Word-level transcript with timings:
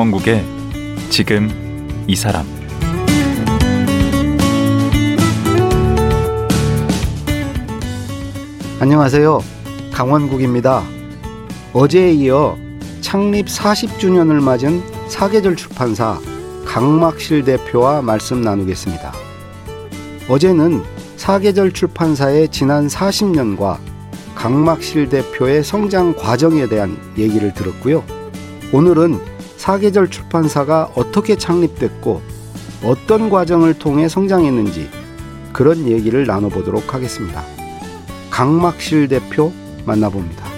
강원국의 0.00 0.42
지금 1.10 1.50
이 2.06 2.16
사람 2.16 2.46
안녕하세요. 8.80 9.40
강원국입니다. 9.92 10.82
어제에 11.74 12.12
이어 12.12 12.56
창립 13.02 13.44
40주년을 13.44 14.42
맞은 14.42 14.82
사계절 15.10 15.54
출판사 15.54 16.18
강막실 16.64 17.44
대표와 17.44 18.00
말씀 18.00 18.40
나누겠습니다. 18.40 19.12
어제는 20.30 20.82
사계절 21.16 21.72
출판사의 21.72 22.48
지난 22.48 22.86
40년과 22.86 23.76
강막실 24.34 25.10
대표의 25.10 25.62
성장 25.62 26.16
과정에 26.16 26.66
대한 26.68 26.96
얘기를 27.18 27.52
들었고요. 27.52 28.02
오늘은 28.72 29.29
사계절 29.60 30.08
출판사가 30.08 30.92
어떻게 30.96 31.36
창립됐고 31.36 32.22
어떤 32.82 33.28
과정을 33.28 33.78
통해 33.78 34.08
성장했는지 34.08 34.88
그런 35.52 35.86
얘기를 35.86 36.26
나눠보도록 36.26 36.94
하겠습니다. 36.94 37.44
강막실 38.30 39.08
대표 39.08 39.52
만나봅니다. 39.84 40.49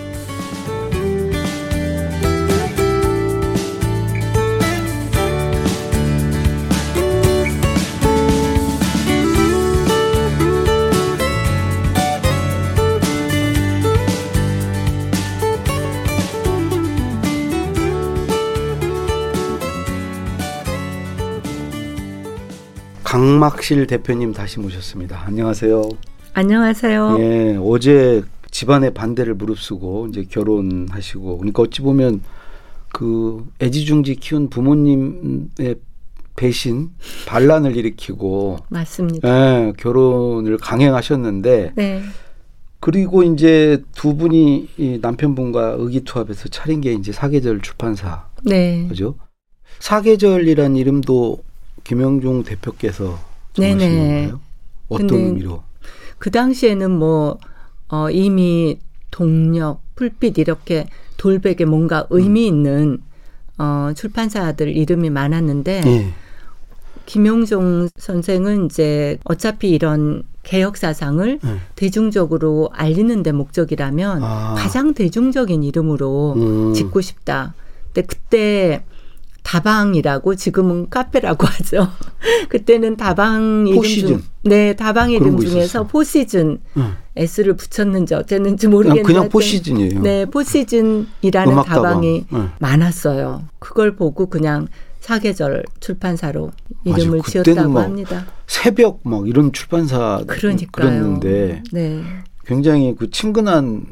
강막실 23.22 23.86
대표님 23.86 24.32
다시 24.32 24.58
모셨습니다. 24.58 25.22
안녕하세요. 25.24 25.88
안녕하세요. 26.34 27.16
예, 27.20 27.56
어제 27.62 28.24
집안의 28.50 28.94
반대를 28.94 29.34
무릅쓰고 29.34 30.08
이제 30.08 30.24
결혼하시고 30.28 31.38
그러니까 31.38 31.62
어찌 31.62 31.82
보면 31.82 32.20
그 32.88 33.46
애지중지 33.60 34.16
키운 34.16 34.50
부모님의 34.50 35.76
배신 36.34 36.90
반란을 37.28 37.76
일으키고 37.76 38.58
맞습니다. 38.68 39.28
예, 39.28 39.72
결혼을 39.76 40.56
강행하셨는데 40.56 41.74
네. 41.76 42.02
그리고 42.80 43.22
이제 43.22 43.84
두 43.94 44.16
분이 44.16 44.68
이 44.78 44.98
남편분과 45.00 45.76
의기투합해서 45.78 46.48
차린 46.48 46.80
게 46.80 46.92
이제 46.92 47.12
사계절 47.12 47.60
출판사 47.60 48.26
네. 48.42 48.84
그죠? 48.88 49.14
사계절이란 49.78 50.74
이름도 50.74 51.38
김영종 51.84 52.44
대표께서 52.44 53.18
정하신 53.54 53.78
네네. 53.78 54.20
건가요? 54.20 54.40
어떤 54.88 55.10
의미로? 55.10 55.62
그 56.18 56.30
당시에는 56.30 56.90
뭐 56.90 57.38
어, 57.88 58.10
이미 58.10 58.78
동력, 59.10 59.82
풀빛 59.96 60.38
이렇게 60.38 60.86
돌백에 61.16 61.64
뭔가 61.66 62.06
의미 62.10 62.46
있는 62.46 62.98
어, 63.58 63.92
출판사들 63.94 64.74
이름이 64.76 65.10
많았는데 65.10 65.82
예. 65.86 66.14
김용종 67.06 67.88
선생은 67.96 68.66
이제 68.66 69.18
어차피 69.24 69.70
이런 69.70 70.22
개혁 70.42 70.76
사상을 70.76 71.40
예. 71.44 71.56
대중적으로 71.76 72.70
알리는 72.72 73.22
데 73.22 73.32
목적이라면 73.32 74.22
아. 74.22 74.54
가장 74.56 74.94
대중적인 74.94 75.62
이름으로 75.62 76.34
음. 76.36 76.74
짓고 76.74 77.00
싶다. 77.00 77.54
근데 77.92 78.02
그때 78.06 78.84
다방이라고 79.42 80.34
지금은 80.36 80.88
카페라고 80.88 81.46
하죠. 81.48 81.88
그때는 82.48 82.96
다방 82.96 83.64
이름 83.66 83.76
포시즌. 83.76 84.08
중, 84.08 84.22
네 84.44 84.74
다방 84.76 85.10
이름 85.10 85.36
거 85.36 85.44
중에서. 85.44 85.86
포시즌 85.86 86.58
응. 86.76 86.92
S를 87.16 87.54
붙였는지 87.56 88.14
어쨌는지 88.14 88.66
그냥, 88.66 88.72
모르겠는데 88.76 89.02
그냥 89.06 89.28
포시즌이에요. 89.28 90.00
네 90.00 90.24
포시즌이라는 90.26 91.52
음악 91.52 91.66
다방이 91.66 92.24
다방. 92.30 92.42
네. 92.44 92.48
많았어요. 92.60 93.42
그걸 93.58 93.96
보고 93.96 94.26
그냥 94.26 94.68
사계절 95.00 95.64
출판사로 95.80 96.52
이름을. 96.84 97.18
그때는 97.22 97.42
지었다고 97.44 97.68
뭐 97.70 97.82
합니다. 97.82 98.26
새벽 98.46 99.00
막 99.02 99.26
이런 99.28 99.52
출판사 99.52 100.22
그러니까요. 100.26 100.86
그랬는데 100.88 101.62
네. 101.72 102.02
굉장히 102.46 102.94
그 102.96 103.10
친근한 103.10 103.84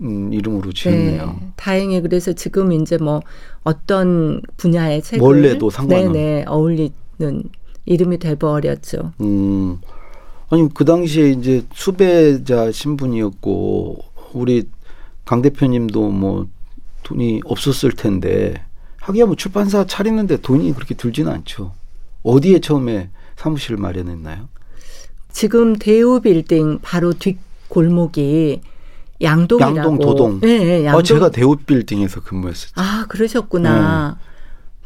음, 0.00 0.32
이름으로 0.32 0.72
지었네요. 0.72 1.26
네, 1.40 1.48
다행히 1.56 2.00
그래서 2.02 2.32
지금 2.32 2.72
이제 2.72 2.96
뭐 2.98 3.22
어떤 3.62 4.40
분야의 4.56 5.02
책을 5.02 5.24
원래도 5.24 5.70
상관없- 5.70 6.12
네네 6.12 6.44
어울리는 6.48 6.90
이름이 7.86 8.18
돼버렸죠. 8.18 9.12
음. 9.20 9.78
아니 10.50 10.68
그 10.74 10.84
당시에 10.84 11.30
이제 11.30 11.64
수배자 11.72 12.70
신분이었고 12.72 13.98
우리 14.34 14.68
강 15.24 15.42
대표님도 15.42 16.10
뭐 16.10 16.46
돈이 17.02 17.40
없었을 17.44 17.92
텐데 17.92 18.54
하기야 19.00 19.26
뭐 19.26 19.36
출판사 19.36 19.86
차리는데 19.86 20.38
돈이 20.40 20.72
그렇게 20.74 20.94
들지는 20.94 21.30
않죠. 21.32 21.72
어디에 22.22 22.60
처음에 22.60 23.10
사무실을 23.36 23.76
마련했나요? 23.76 24.48
지금 25.30 25.76
대우 25.76 26.20
빌딩 26.20 26.78
바로 26.82 27.12
뒷 27.12 27.38
골목이 27.68 28.60
양동이라고. 29.22 29.76
양동 29.76 29.98
도동. 29.98 30.40
네, 30.40 30.58
네, 30.58 30.84
양동. 30.84 30.98
어, 30.98 31.02
제가 31.02 31.30
대우 31.30 31.56
빌딩에서 31.56 32.20
근무했었죠. 32.20 32.72
아 32.76 33.06
그러셨구나. 33.08 34.18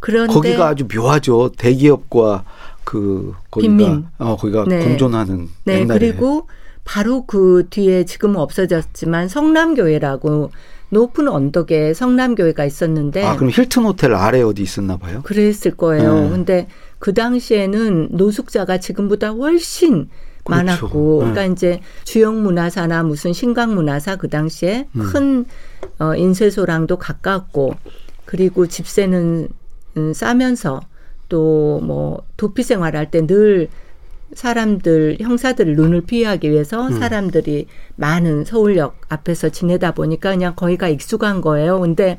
그런데 0.00 0.32
네. 0.32 0.34
거기가 0.34 0.68
아주 0.68 0.86
묘하죠. 0.92 1.52
대기업과 1.56 2.44
그 2.84 3.34
거기가 3.50 3.76
빈민. 3.76 4.06
어 4.18 4.36
거기가 4.36 4.64
네. 4.66 4.84
공존하는 4.84 5.48
네 5.64 5.80
옛날에 5.80 5.98
그리고 5.98 6.46
바로 6.84 7.26
그 7.26 7.66
뒤에 7.70 8.04
지금은 8.04 8.36
없어졌지만 8.36 9.28
성남교회라고 9.28 10.50
높은 10.90 11.28
언덕에 11.28 11.92
성남교회가 11.92 12.64
있었는데 12.64 13.24
아 13.24 13.36
그럼 13.36 13.50
힐튼 13.50 13.84
호텔 13.84 14.14
아래 14.14 14.40
어디 14.40 14.62
있었나 14.62 14.96
봐요. 14.96 15.20
그랬을 15.24 15.72
거예요. 15.76 16.14
네. 16.20 16.28
근데 16.30 16.68
그 16.98 17.12
당시에는 17.12 18.08
노숙자가 18.12 18.78
지금보다 18.78 19.30
훨씬 19.30 20.08
그렇죠. 20.48 20.86
많았고, 20.86 21.22
네. 21.24 21.30
그러니까 21.30 21.52
이제 21.52 21.80
주영 22.04 22.42
문화사나 22.42 23.02
무슨 23.02 23.32
신강 23.32 23.74
문화사 23.74 24.16
그 24.16 24.28
당시에 24.28 24.88
음. 24.96 25.02
큰 25.02 25.44
어, 25.98 26.14
인쇄소랑도 26.14 26.96
가깝고, 26.98 27.74
그리고 28.24 28.66
집세는 28.66 29.48
음, 29.96 30.12
싸면서 30.12 30.80
또 31.28 31.80
뭐 31.82 32.22
도피 32.36 32.62
생활할 32.62 33.10
때 33.10 33.26
늘 33.26 33.68
사람들 34.34 35.18
형사들 35.20 35.74
눈을 35.74 36.02
피하기 36.02 36.50
위해서 36.50 36.88
음. 36.88 36.98
사람들이 36.98 37.66
많은 37.96 38.44
서울역 38.44 39.00
앞에서 39.08 39.48
지내다 39.48 39.92
보니까 39.92 40.30
그냥 40.30 40.54
거기가 40.54 40.88
익숙한 40.88 41.40
거예요. 41.40 41.80
근데 41.80 42.18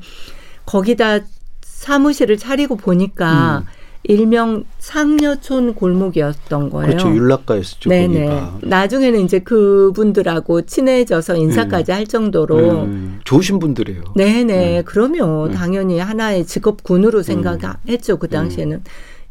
거기다 0.66 1.19
사무실을 1.61 2.38
차리고 2.38 2.75
보니까 2.78 3.63
일명 4.04 4.64
상여촌 4.80 5.76
골목이었던 5.76 6.70
거예요. 6.70 6.88
음. 6.88 6.98
그렇죠. 6.98 7.16
율락가였었죠. 7.16 7.90
네네. 7.90 8.26
거기가. 8.26 8.59
나중에는 8.62 9.20
이제 9.22 9.40
그분들하고 9.40 10.62
친해져서 10.62 11.35
인사까지 11.35 11.91
할 11.91 12.08
정도로 12.08 12.84
음, 12.84 13.20
좋으신 13.26 13.59
분들이에요. 13.59 14.03
네네. 14.16 14.44
네. 14.44 14.82
그러면 14.85 15.50
네. 15.50 15.56
당연히 15.56 16.00
하나의 16.00 16.46
직업군으로 16.46 17.23
생각했죠. 17.23 18.18
그 18.18 18.29
당시에는 18.29 18.84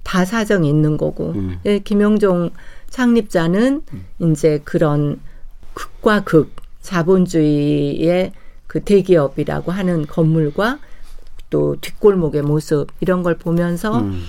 다 0.03 0.25
사정이 0.25 0.69
있는 0.69 0.97
거고. 0.97 1.33
음. 1.35 1.59
예, 1.65 1.79
김영종 1.79 2.51
창립자는 2.91 3.83
이제 4.21 4.61
그런 4.65 5.19
극과 5.75 6.25
극 6.25 6.53
자본주의의 6.83 8.33
그 8.67 8.83
대기업이라고 8.83 9.73
하는 9.73 10.07
건물과 10.07 10.79
또 11.51 11.77
뒷골목의 11.81 12.43
모습 12.43 12.89
이런 13.01 13.23
걸 13.23 13.37
보면서 13.37 14.01
음. 14.01 14.23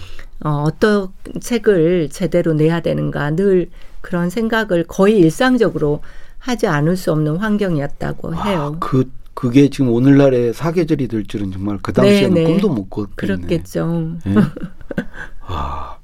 어, 0.44 0.63
어떤 0.65 1.09
책을 1.39 2.09
제대로 2.09 2.53
내야 2.53 2.80
되는가 2.81 3.31
늘 3.31 3.69
그런 4.01 4.30
생각을 4.30 4.86
거의 4.86 5.19
일상적으로 5.19 6.01
하지 6.38 6.68
않을 6.68 6.95
수 6.95 7.12
없는 7.12 7.38
환경이었다고 7.38 8.36
해요. 8.36 8.74
아, 8.75 8.80
그 8.80 9.12
그게 9.33 9.69
지금 9.69 9.91
오늘날의 9.91 10.53
사계절이 10.53 11.07
될 11.07 11.25
줄은 11.25 11.51
정말 11.51 11.80
그 11.81 11.94
당시에는 11.94 12.33
네, 12.33 12.44
네. 12.44 12.47
꿈도 12.47 12.69
못 12.69 12.89
꿨겠네. 12.89 13.36
그렇겠죠. 13.38 14.18
예? 14.27 14.36
아, 15.47 15.97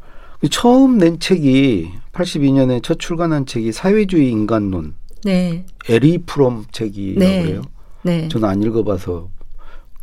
처음 0.50 0.98
낸 0.98 1.20
책이 1.20 1.92
82년에 2.14 2.82
첫 2.82 2.98
출간한 2.98 3.46
책이 3.46 3.74
사회주의 3.74 4.30
인간론 4.30 4.94
네. 5.26 5.66
에리 5.90 6.20
프롬 6.20 6.66
책이라고 6.72 7.20
네. 7.20 7.44
그래요. 7.44 7.62
네. 8.04 8.28
저는 8.30 8.48
안 8.48 8.64
읽어봐서 8.64 9.30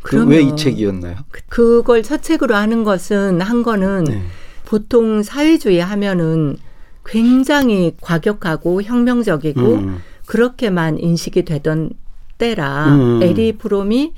그럼요. 0.03 0.29
왜이 0.29 0.55
책이었나요? 0.55 1.15
그걸 1.49 2.03
첫 2.03 2.21
책으로 2.21 2.55
하는 2.55 2.83
것은 2.83 3.41
한 3.41 3.63
거는 3.63 4.03
네. 4.03 4.21
보통 4.65 5.23
사회주의 5.23 5.79
하면은 5.79 6.57
굉장히 7.05 7.95
과격하고 8.01 8.83
혁명적이고 8.83 9.61
음. 9.61 9.97
그렇게만 10.25 10.99
인식이 10.99 11.45
되던 11.45 11.91
때라 12.37 12.95
음. 12.95 13.23
에리 13.23 13.53
프롬이 13.53 14.13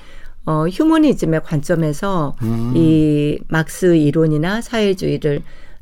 어, 0.45 0.67
휴머니즘의 0.67 1.41
관점에서 1.43 2.35
음. 2.43 2.73
이 2.75 3.39
막스 3.47 3.95
이론이나 3.95 4.61
사회주의를 4.61 5.41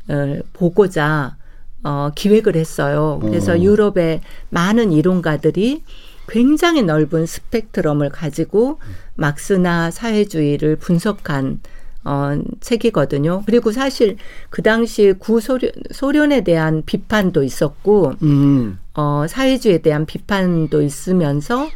어, 0.10 0.38
보고자 0.54 1.36
어, 1.84 2.12
기획을 2.16 2.56
했어요. 2.56 3.20
그래서 3.22 3.54
어. 3.54 3.60
유럽의 3.60 4.22
많은 4.50 4.94
이론가들이 4.94 5.84
굉장히 6.28 6.84
넓은 6.84 7.26
스펙트럼을 7.26 8.10
가지고 8.10 8.80
막스나 9.16 9.92
사회주의를 9.92 10.78
분석한 10.78 11.60
어, 12.06 12.42
책이거든요. 12.60 13.44
그리고 13.46 13.72
사실 13.72 14.18
그 14.50 14.62
당시 14.62 15.14
구소련 15.18 15.72
소련에 15.92 16.42
대한 16.42 16.84
비판도 16.86 17.44
있었고 17.44 18.14
음. 18.22 18.80
어, 18.94 19.26
사회주의에 19.28 19.78
대한 19.80 20.06
비판도 20.06 20.82
있으면서 20.82 21.70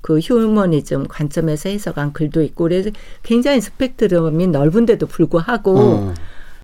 그 0.00 0.18
휴머니즘 0.18 1.08
관점에서 1.08 1.68
해석한 1.68 2.12
글도 2.12 2.42
있고 2.42 2.64
그래서 2.64 2.90
굉장히 3.22 3.60
스펙트럼이 3.60 4.48
넓은데도 4.48 5.06
불구하고 5.06 5.78
어. 5.78 6.14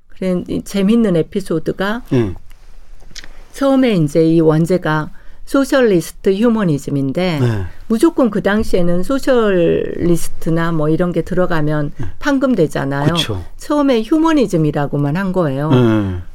그런 0.09 0.45
이 0.49 0.63
재밌는 0.63 1.17
에피소드가 1.17 2.03
예. 2.13 2.35
처음에 3.53 3.95
이제 3.95 4.25
이 4.25 4.41
원제가 4.41 5.11
Socialist 5.51 6.33
휴머니즘인데 6.33 7.41
네. 7.41 7.65
무조건 7.89 8.31
그 8.31 8.41
당시에는 8.41 9.03
socialist나 9.03 10.71
뭐 10.71 10.89
이런 10.89 11.11
게 11.11 11.23
들어가면 11.23 11.91
판금되잖아요. 12.21 13.07
그렇죠. 13.07 13.45
처음에 13.57 14.05
휴머니즘이라고만 14.05 15.17
한 15.17 15.33
거예요. 15.33 15.71
예. 15.73 15.79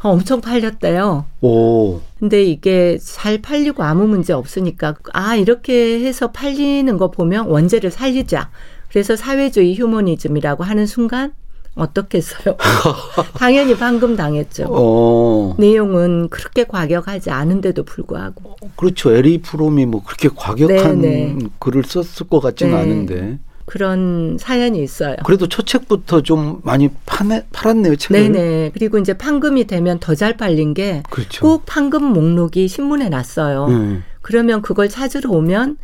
어, 0.03 0.09
엄청 0.09 0.41
팔렸대요. 0.41 1.27
오. 1.39 2.01
근데 2.19 2.44
이게 2.44 2.97
잘 3.01 3.41
팔리고 3.41 3.83
아무 3.83 4.06
문제 4.06 4.33
없으니까 4.33 4.95
아 5.13 5.38
이렇게 5.38 6.01
해서 6.01 6.31
팔리는 6.31 6.97
거 6.97 7.09
보면 7.09 7.47
원제를 7.47 7.91
살리자. 7.91 8.50
그래서 8.89 9.15
사회주의 9.15 9.75
휴머니즘이라고 9.75 10.65
하는 10.65 10.85
순간 10.85 11.31
어떻겠어요? 11.75 12.56
당연히 13.36 13.75
방금 13.77 14.16
당했죠. 14.16 14.66
어. 14.69 15.56
내용은 15.57 16.30
그렇게 16.30 16.63
과격하지 16.63 17.30
않은데도 17.31 17.83
불구하고 17.83 18.56
그렇죠. 18.75 19.13
에리 19.13 19.42
프롬이 19.42 19.86
뭐 19.86 20.01
그렇게 20.04 20.30
과격한 20.33 21.01
네, 21.01 21.36
네. 21.38 21.48
글을 21.60 21.83
썼을 21.83 22.30
것 22.30 22.39
같지는 22.39 22.74
네. 22.74 22.80
않은데. 22.81 23.39
그런 23.66 24.38
사연이 24.39 24.81
있어요. 24.83 25.16
그래도 25.25 25.48
첫 25.50 25.66
책부터 25.66 26.22
좀 26.22 26.62
많이 26.63 26.89
파네, 27.07 27.48
팔았네요, 27.51 27.95
책을. 27.95 28.31
네네. 28.31 28.72
그리고 28.75 29.00
이제 29.00 29.13
판금이 29.18 29.66
되면 29.66 30.00
더 30.00 30.13
잘 30.13 30.38
팔린 30.38 30.75
게꼭 30.75 31.10
그렇죠. 31.10 31.62
판금 31.66 32.04
목록이 32.04 32.68
신문에 32.68 33.10
났어요. 33.10 33.68
네. 33.68 34.00
그러면 34.22 34.62
그걸 34.62 34.88
찾으러 34.88 35.31
오면 35.31 35.77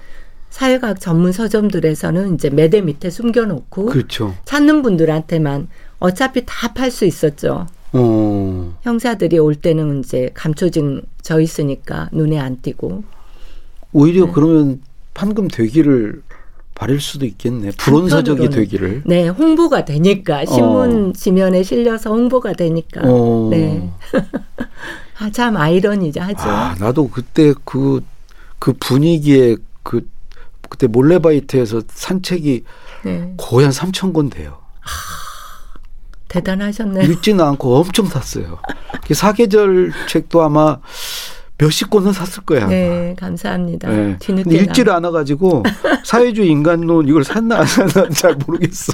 사회과학 0.51 0.99
전문 0.99 1.31
서점들에서는 1.31 2.35
이제 2.35 2.49
매대 2.51 2.81
밑에 2.81 3.09
숨겨놓고 3.09 3.85
그렇죠. 3.87 4.35
찾는 4.45 4.81
분들한테만 4.83 5.67
어차피 5.99 6.43
다 6.45 6.73
팔 6.73 6.91
수 6.91 7.05
있었죠. 7.05 7.67
어. 7.93 8.73
형사들이 8.83 9.39
올 9.39 9.55
때는 9.55 9.99
이제 10.01 10.29
감초증 10.33 11.01
져 11.21 11.39
있으니까 11.39 12.09
눈에 12.11 12.37
안 12.37 12.61
띄고. 12.61 13.03
오히려 13.93 14.25
네. 14.25 14.31
그러면 14.33 14.81
판금 15.13 15.47
되기를 15.47 16.21
바랄 16.75 16.99
수도 16.99 17.25
있겠네. 17.25 17.71
불온서적이. 17.77 18.49
되기를. 18.49 19.03
네, 19.05 19.27
홍보가 19.27 19.85
되니까 19.85 20.45
신문 20.45 21.09
어. 21.09 21.13
지면에 21.13 21.63
실려서 21.63 22.11
홍보가 22.11 22.53
되니까. 22.53 23.01
어. 23.03 23.49
네. 23.51 23.89
아, 25.19 25.29
참 25.31 25.55
아이러니죠, 25.57 26.21
하죠. 26.21 26.41
아, 26.49 26.75
나도 26.79 27.09
그때 27.09 27.53
그, 27.65 28.01
그 28.59 28.73
분위기에 28.79 29.57
그, 29.83 30.07
그때 30.71 30.87
몰래바이트에서 30.87 31.81
산책이 31.93 32.63
네, 33.03 33.33
거의 33.37 33.65
한 33.65 33.73
3천 33.73 34.13
권 34.13 34.29
돼요. 34.29 34.59
대단하셨네요. 36.29 37.03
읽지는 37.11 37.43
않고 37.43 37.75
엄청 37.75 38.05
샀어요. 38.05 38.59
그 39.05 39.13
사계절 39.13 39.91
책도 40.07 40.41
아마 40.41 40.77
몇십 41.57 41.89
권은 41.89 42.13
샀을 42.13 42.45
거야. 42.45 42.61
아마. 42.63 42.69
네, 42.69 43.15
감사합니다. 43.19 43.89
네. 43.89 44.17
뒤늦게 44.19 44.49
근데 44.49 44.63
읽지를 44.63 44.91
나- 44.93 44.97
않아 44.97 45.11
가지고 45.11 45.61
사회주의 46.05 46.47
인간론 46.49 47.07
이걸 47.09 47.25
샀나 47.25 47.59
안 47.59 47.65
샀나 47.65 48.07
잘 48.09 48.35
모르겠어. 48.47 48.93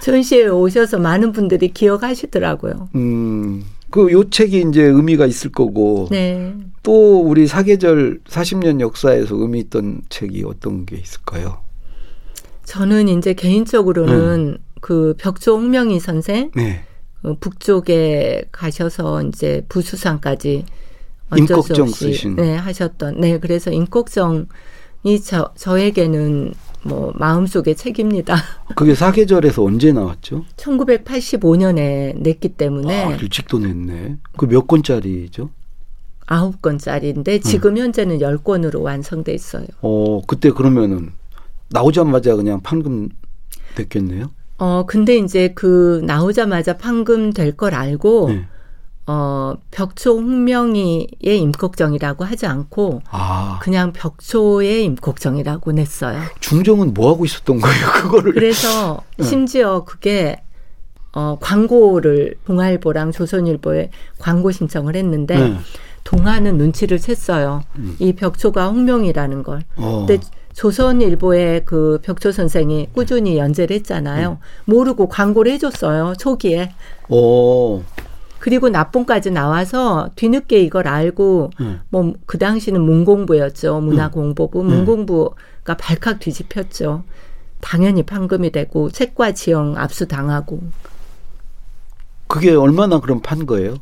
전시회 0.00 0.46
오셔서 0.48 0.98
많은 0.98 1.32
분들이 1.32 1.68
기억하시더라고요. 1.72 2.90
음, 2.96 3.64
그 3.94 4.10
요 4.10 4.28
책이 4.28 4.64
이제 4.70 4.82
의미가 4.82 5.24
있을 5.26 5.52
거고 5.52 6.08
네. 6.10 6.52
또 6.82 7.20
우리 7.20 7.46
사계절 7.46 8.18
40년 8.24 8.80
역사에서 8.80 9.36
의미 9.36 9.60
있던 9.60 10.02
책이 10.08 10.42
어떤 10.44 10.84
게 10.84 10.96
있을까요? 10.96 11.62
저는 12.64 13.06
이제 13.06 13.34
개인적으로는 13.34 14.50
네. 14.50 14.58
그 14.80 15.14
벽조 15.16 15.58
홍명희 15.58 16.00
선생 16.00 16.50
네. 16.56 16.82
어, 17.22 17.36
북쪽에 17.38 18.46
가셔서 18.50 19.22
이제 19.22 19.64
부수상까지 19.68 20.64
없이 21.30 21.84
쓰신. 21.92 22.34
네, 22.34 22.56
하셨던 22.56 23.20
네 23.20 23.38
그래서 23.38 23.70
임꺽정이 23.70 25.20
저 25.24 25.52
저에게는 25.56 26.52
뭐 26.84 27.12
마음속의 27.16 27.76
책입니다. 27.76 28.36
그게 28.76 28.94
사계절에서 28.94 29.62
언제 29.64 29.92
나왔죠? 29.92 30.44
1985년에 30.56 32.16
냈기 32.20 32.50
때문에 32.50 33.04
아, 33.04 33.10
일찍도 33.16 33.58
냈네. 33.58 34.16
그 34.36 34.46
몇 34.46 34.66
권짜리죠? 34.66 35.50
아홉 36.26 36.62
권짜리인데 36.62 37.40
지금 37.40 37.76
현재는 37.76 38.20
열 38.20 38.38
권으로 38.38 38.80
완성돼 38.82 39.34
있어요. 39.34 39.66
어, 39.82 40.22
그때 40.26 40.50
그러면은 40.50 41.10
나오자마자 41.70 42.34
그냥 42.36 42.60
판금 42.62 43.08
됐겠네요. 43.74 44.30
어 44.56 44.84
근데 44.86 45.16
이제 45.16 45.52
그 45.54 46.00
나오자마자 46.04 46.76
판금 46.76 47.32
될 47.32 47.56
걸 47.56 47.74
알고 47.74 48.28
네. 48.28 48.46
어 49.06 49.54
벽초 49.70 50.16
홍명희의 50.16 51.08
임꺽정이라고 51.22 52.24
하지 52.24 52.46
않고 52.46 53.02
아, 53.10 53.58
그냥 53.60 53.92
벽초의 53.92 54.84
임꺽정이라고 54.84 55.72
냈어요. 55.72 56.20
중정은 56.40 56.94
뭐 56.94 57.12
하고 57.12 57.24
있었던 57.26 57.60
거예요? 57.60 57.86
그거를. 57.92 58.32
그래서 58.32 59.02
네. 59.18 59.24
심지어 59.24 59.84
그게 59.84 60.40
어 61.12 61.36
광고를 61.40 62.36
동아일보랑 62.46 63.12
조선일보에 63.12 63.90
광고 64.18 64.50
신청을 64.50 64.96
했는데 64.96 65.38
네. 65.38 65.56
동아는 66.04 66.56
눈치를 66.56 66.98
챘어요. 66.98 67.62
음. 67.76 67.96
이 67.98 68.14
벽초가 68.14 68.68
홍명이라는 68.68 69.42
걸. 69.42 69.62
어. 69.76 70.06
근데 70.06 70.22
조선일보의 70.54 71.64
그 71.64 71.98
벽초 72.02 72.32
선생이 72.32 72.88
꾸준히 72.94 73.36
연재를 73.36 73.76
했잖아요. 73.76 74.38
모르고 74.66 75.08
광고를 75.08 75.52
해줬어요. 75.52 76.14
초기에. 76.18 76.72
어. 77.08 77.82
그리고 78.44 78.68
납본까지 78.68 79.30
나와서 79.30 80.10
뒤늦게 80.16 80.60
이걸 80.60 80.86
알고 80.86 81.50
음. 81.60 81.80
뭐그 81.88 82.36
당시는 82.36 82.78
문공부였죠. 82.78 83.80
문화공보부 83.80 84.60
음. 84.60 84.66
문공부가 84.66 85.78
발칵 85.78 86.18
뒤집혔죠. 86.18 87.04
당연히 87.62 88.02
판금이 88.02 88.50
되고 88.50 88.90
책과 88.90 89.32
지형 89.32 89.78
압수 89.78 90.06
당하고 90.06 90.60
그게 92.26 92.54
얼마나 92.54 93.00
그럼 93.00 93.22
판 93.22 93.46
거예요? 93.46 93.76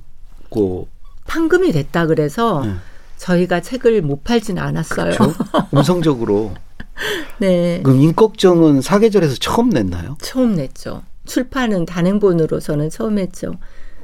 그 0.48 0.84
판금이 1.26 1.72
됐다 1.72 2.06
그래서 2.06 2.64
네. 2.64 2.74
저희가 3.16 3.62
책을 3.62 4.00
못 4.02 4.22
팔진 4.22 4.60
않았어요. 4.60 5.16
그렇죠? 5.16 5.34
음성적으로. 5.74 6.54
네. 7.40 7.80
그럼 7.82 7.98
임꺽정은 7.98 8.80
사계절에서 8.80 9.34
처음 9.40 9.70
냈나요? 9.70 10.16
처음 10.22 10.54
냈죠. 10.54 11.02
출판은 11.26 11.84
단행본으로서는 11.84 12.90
처음 12.90 13.18
했죠. 13.18 13.54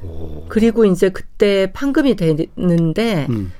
오. 0.03 0.45
그리고 0.47 0.85
이제 0.85 1.09
그때 1.09 1.71
판금이 1.73 2.15
되는데 2.15 3.27
음. 3.29 3.51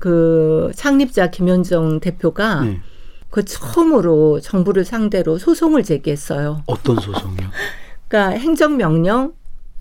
그 0.00 0.70
창립자 0.74 1.30
김현정 1.30 2.00
대표가 2.00 2.62
네. 2.62 2.80
그 3.30 3.44
처음으로 3.44 4.40
정부를 4.40 4.84
상대로 4.84 5.38
소송을 5.38 5.82
제기했어요. 5.82 6.62
어떤 6.66 6.96
소송이요? 6.96 7.48
그러니까 8.06 8.38
행정명령, 8.38 9.32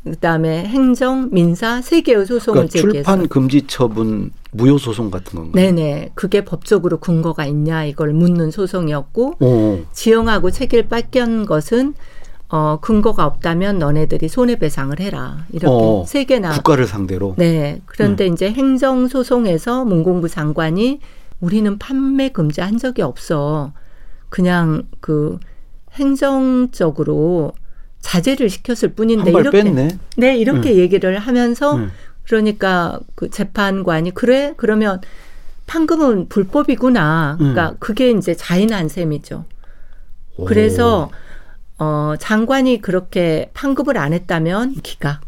그다음에 0.06 0.66
행정, 0.66 1.30
민사 1.32 1.82
세 1.82 2.02
개의 2.02 2.26
소송을 2.26 2.68
그러니까 2.68 2.72
제기했어요. 2.72 3.04
출판 3.04 3.28
금지 3.28 3.68
처분 3.68 4.32
무효 4.52 4.78
소송 4.78 5.12
같은 5.12 5.38
건가요? 5.38 5.54
네네. 5.54 6.12
그게 6.16 6.44
법적으로 6.44 7.00
근거가 7.00 7.46
있냐 7.46 7.86
이걸 7.86 8.14
묻는 8.14 8.52
소송이었고 8.52 9.36
오. 9.40 9.86
지형하고 9.92 10.52
책을 10.52 10.88
뺏긴 10.90 11.46
것은 11.46 11.94
어 12.56 12.78
근거가 12.80 13.26
없다면 13.26 13.80
너네들이 13.80 14.28
손해배상을 14.28 15.00
해라 15.00 15.48
이렇게 15.52 15.74
어, 15.74 16.06
세 16.06 16.24
개나 16.24 16.52
국가를 16.52 16.86
상대로. 16.86 17.34
네. 17.36 17.82
그런데 17.88 18.28
이제 18.28 18.52
행정 18.52 19.08
소송에서 19.08 19.86
문공부 19.86 20.30
장관이 20.30 21.00
우리는 21.40 21.80
판매 21.80 22.30
금지한 22.30 22.78
적이 22.78 23.02
없어. 23.02 23.74
그냥 24.30 24.84
그 25.00 25.40
행정적으로 25.94 27.54
자제를 28.02 28.52
시켰을 28.52 28.94
뿐인데 28.94 29.32
이렇게 29.32 29.64
뺐네. 29.64 29.98
네 30.18 30.38
이렇게 30.38 30.76
얘기를 30.76 31.18
하면서 31.18 31.74
음. 31.78 31.92
그러니까 32.22 33.00
그 33.16 33.32
재판관이 33.32 34.12
그래 34.12 34.54
그러면 34.58 35.02
판금은 35.66 36.30
불법이구나. 36.30 37.38
그러니까 37.40 37.72
음. 37.72 37.76
그게 37.80 38.12
이제 38.12 38.36
자인한 38.36 38.90
셈이죠. 38.90 39.46
오. 40.38 40.46
그래서 40.46 41.10
어, 41.80 42.14
장관이 42.20 42.82
그렇게 42.82 43.50
판급을 43.54 43.98
안 43.98 44.14
했다면 44.14 44.76
기각. 44.84 45.22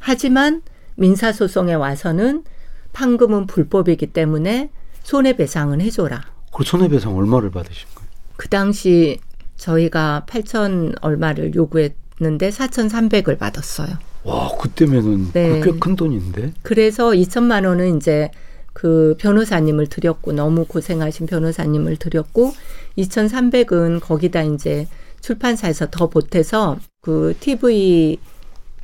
하지만 0.00 0.62
민사소송에 0.96 1.74
와서는 1.74 2.44
판금은 2.92 3.46
불법이기 3.46 4.08
때문에 4.08 4.70
손해배상은 5.02 5.80
해줘라. 5.80 6.22
그 6.52 6.64
손해배상 6.64 7.16
얼마를 7.16 7.50
받으신 7.50 7.88
거예요? 7.94 8.10
그 8.36 8.48
당시 8.48 9.18
저희가 9.56 10.24
8천 10.26 10.96
얼마를 11.00 11.54
요구했는데 11.54 12.50
4,300을 12.50 13.38
받았어요. 13.38 13.98
와 14.24 14.56
그때면은 14.58 15.32
네. 15.32 15.60
꽤큰 15.60 15.96
돈인데. 15.96 16.54
그래서 16.62 17.10
2천만 17.10 17.66
원은 17.66 17.96
이제 17.96 18.30
그 18.72 19.16
변호사님을 19.18 19.88
드렸고 19.88 20.32
너무 20.32 20.64
고생하신 20.64 21.26
변호사님을 21.26 21.96
드렸고 21.96 22.52
2,300은 22.98 24.00
거기다 24.00 24.42
이제 24.42 24.86
출판사에서 25.20 25.88
더 25.90 26.08
보태서 26.08 26.78
그 27.00 27.34
TV 27.40 28.18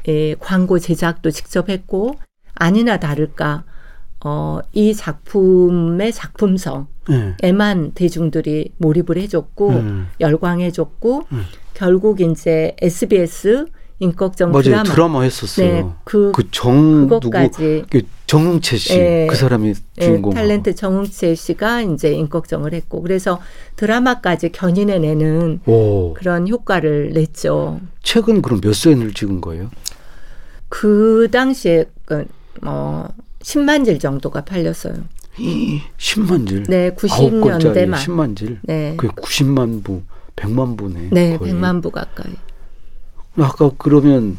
의 0.09 0.37
광고 0.39 0.79
제작도 0.79 1.31
직접 1.33 1.69
했고 1.69 2.15
아니나 2.55 2.99
다를까 2.99 3.65
어, 4.25 4.61
이 4.73 4.95
작품의 4.95 6.13
작품성에만 6.13 6.87
네. 7.09 7.91
대중들이 7.95 8.73
몰입을 8.79 9.19
해줬고 9.19 9.69
음. 9.71 10.09
열광해줬고 10.21 11.27
음. 11.33 11.45
결국 11.75 12.21
이제 12.21 12.75
SBS 12.81 13.67
인격적 13.99 14.51
맞아요 14.51 14.63
드라마, 14.63 14.83
드라마, 14.83 15.23
했었어요. 15.23 15.67
네, 15.67 15.87
그 16.05 16.33
그정 16.33 17.09
누구 17.09 17.21
그 17.91 18.03
정응채 18.27 18.77
씨 18.77 18.99
네. 18.99 19.27
그 19.29 19.37
사람이 19.37 19.75
예, 19.99 20.05
주인공. 20.05 20.35
탤런트 20.35 20.75
정웅채 20.75 21.35
씨가 21.35 21.83
이제 21.83 22.11
인격정을 22.13 22.75
했고 22.75 23.01
그래서 23.01 23.41
드라마까지 23.77 24.51
견인해내는 24.51 25.61
오 25.67 26.15
그런 26.15 26.49
효과를 26.49 27.11
냈죠. 27.13 27.81
책은 28.03 28.43
그럼 28.43 28.61
몇 28.61 28.75
선을 28.75 29.13
찍은 29.15 29.41
거예요? 29.41 29.71
그 30.69 31.29
당시에 31.31 31.85
그, 32.05 32.27
어, 32.63 33.09
10만 33.43 33.85
질 33.85 33.99
정도가 34.01 34.45
팔렸어요. 34.45 34.95
10만 35.99 36.49
질. 36.49 36.63
네, 36.65 36.91
아홉 37.11 37.41
권짜리 37.41 37.87
90년대만. 37.87 37.95
10만 37.95 38.37
질. 38.37 38.59
네, 38.63 38.95
그게 38.97 39.13
90만 39.15 39.85
부, 39.85 40.03
100만 40.35 40.77
부네. 40.77 41.11
네, 41.13 41.37
거의. 41.37 41.53
100만 41.53 41.83
부 41.83 41.91
가까이. 41.91 42.35
아까 43.39 43.71
그러면 43.79 44.39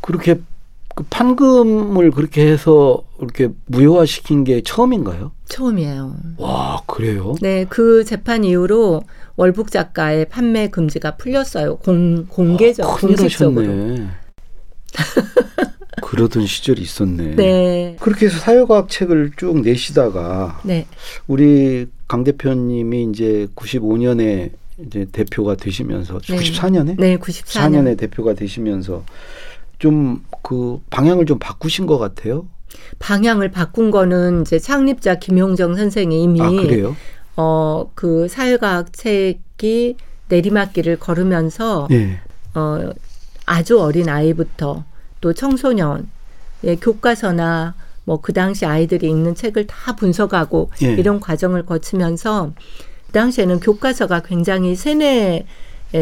그렇게 0.00 0.40
그 0.94 1.04
판금을 1.08 2.10
그렇게 2.10 2.46
해서 2.46 3.02
이렇게 3.20 3.48
무효화시킨 3.66 4.44
게 4.44 4.62
처음인가요? 4.62 5.32
처음이에요. 5.48 6.14
와 6.38 6.82
그래요? 6.86 7.34
네, 7.40 7.64
그 7.68 8.04
재판 8.04 8.44
이후로 8.44 9.02
월북 9.36 9.70
작가의 9.70 10.26
판매 10.28 10.68
금지가 10.68 11.16
풀렸어요. 11.16 11.76
공, 11.76 12.26
공개적, 12.26 12.88
아, 12.88 12.94
큰일 12.96 13.16
공식적으로. 13.16 13.96
그러던 16.02 16.46
시절이 16.46 16.82
있었네. 16.82 17.34
네, 17.36 17.96
그렇게 18.00 18.26
해서 18.26 18.38
사회과학 18.38 18.88
책을 18.88 19.32
쭉 19.36 19.60
내시다가 19.60 20.60
네, 20.64 20.86
우리 21.26 21.86
강 22.08 22.24
대표님이 22.24 23.04
이제 23.10 23.46
95년에 23.54 24.50
이제 24.86 25.06
대표가 25.12 25.54
되시면서 25.54 26.18
네. 26.20 26.36
94년에 26.36 26.98
네, 26.98 27.16
94년. 27.16 27.70
4년에 27.70 27.98
대표가 27.98 28.34
되시면서 28.34 29.04
좀 29.78 30.22
그 30.42 30.80
방향을 30.90 31.26
좀 31.26 31.38
바꾸신 31.38 31.86
것 31.86 31.98
같아요. 31.98 32.46
방향을 32.98 33.50
바꾼 33.50 33.90
거는 33.90 34.42
이제 34.42 34.58
창립자 34.58 35.16
김용정 35.16 35.76
선생이 35.76 36.22
이미 36.22 36.40
아 36.40 36.50
그래요? 36.50 36.96
어, 37.36 37.90
그 37.94 38.28
사회과학 38.28 38.92
책이 38.92 39.96
내리막길을 40.28 40.98
걸으면서 40.98 41.88
네. 41.90 42.18
어, 42.54 42.90
아주 43.46 43.80
어린 43.80 44.08
아이부터 44.08 44.84
또 45.20 45.32
청소년의 45.32 46.06
교과서나 46.80 47.74
뭐 48.04 48.18
그 48.20 48.32
당시 48.32 48.66
아이들이 48.66 49.08
읽는 49.08 49.34
책을 49.34 49.66
다 49.66 49.94
분석하고 49.94 50.70
예. 50.82 50.92
이런 50.94 51.20
과정을 51.20 51.64
거치면서 51.66 52.52
그 53.06 53.12
당시에는 53.12 53.60
교과서가 53.60 54.20
굉장히 54.22 54.74
세뇌 54.74 55.46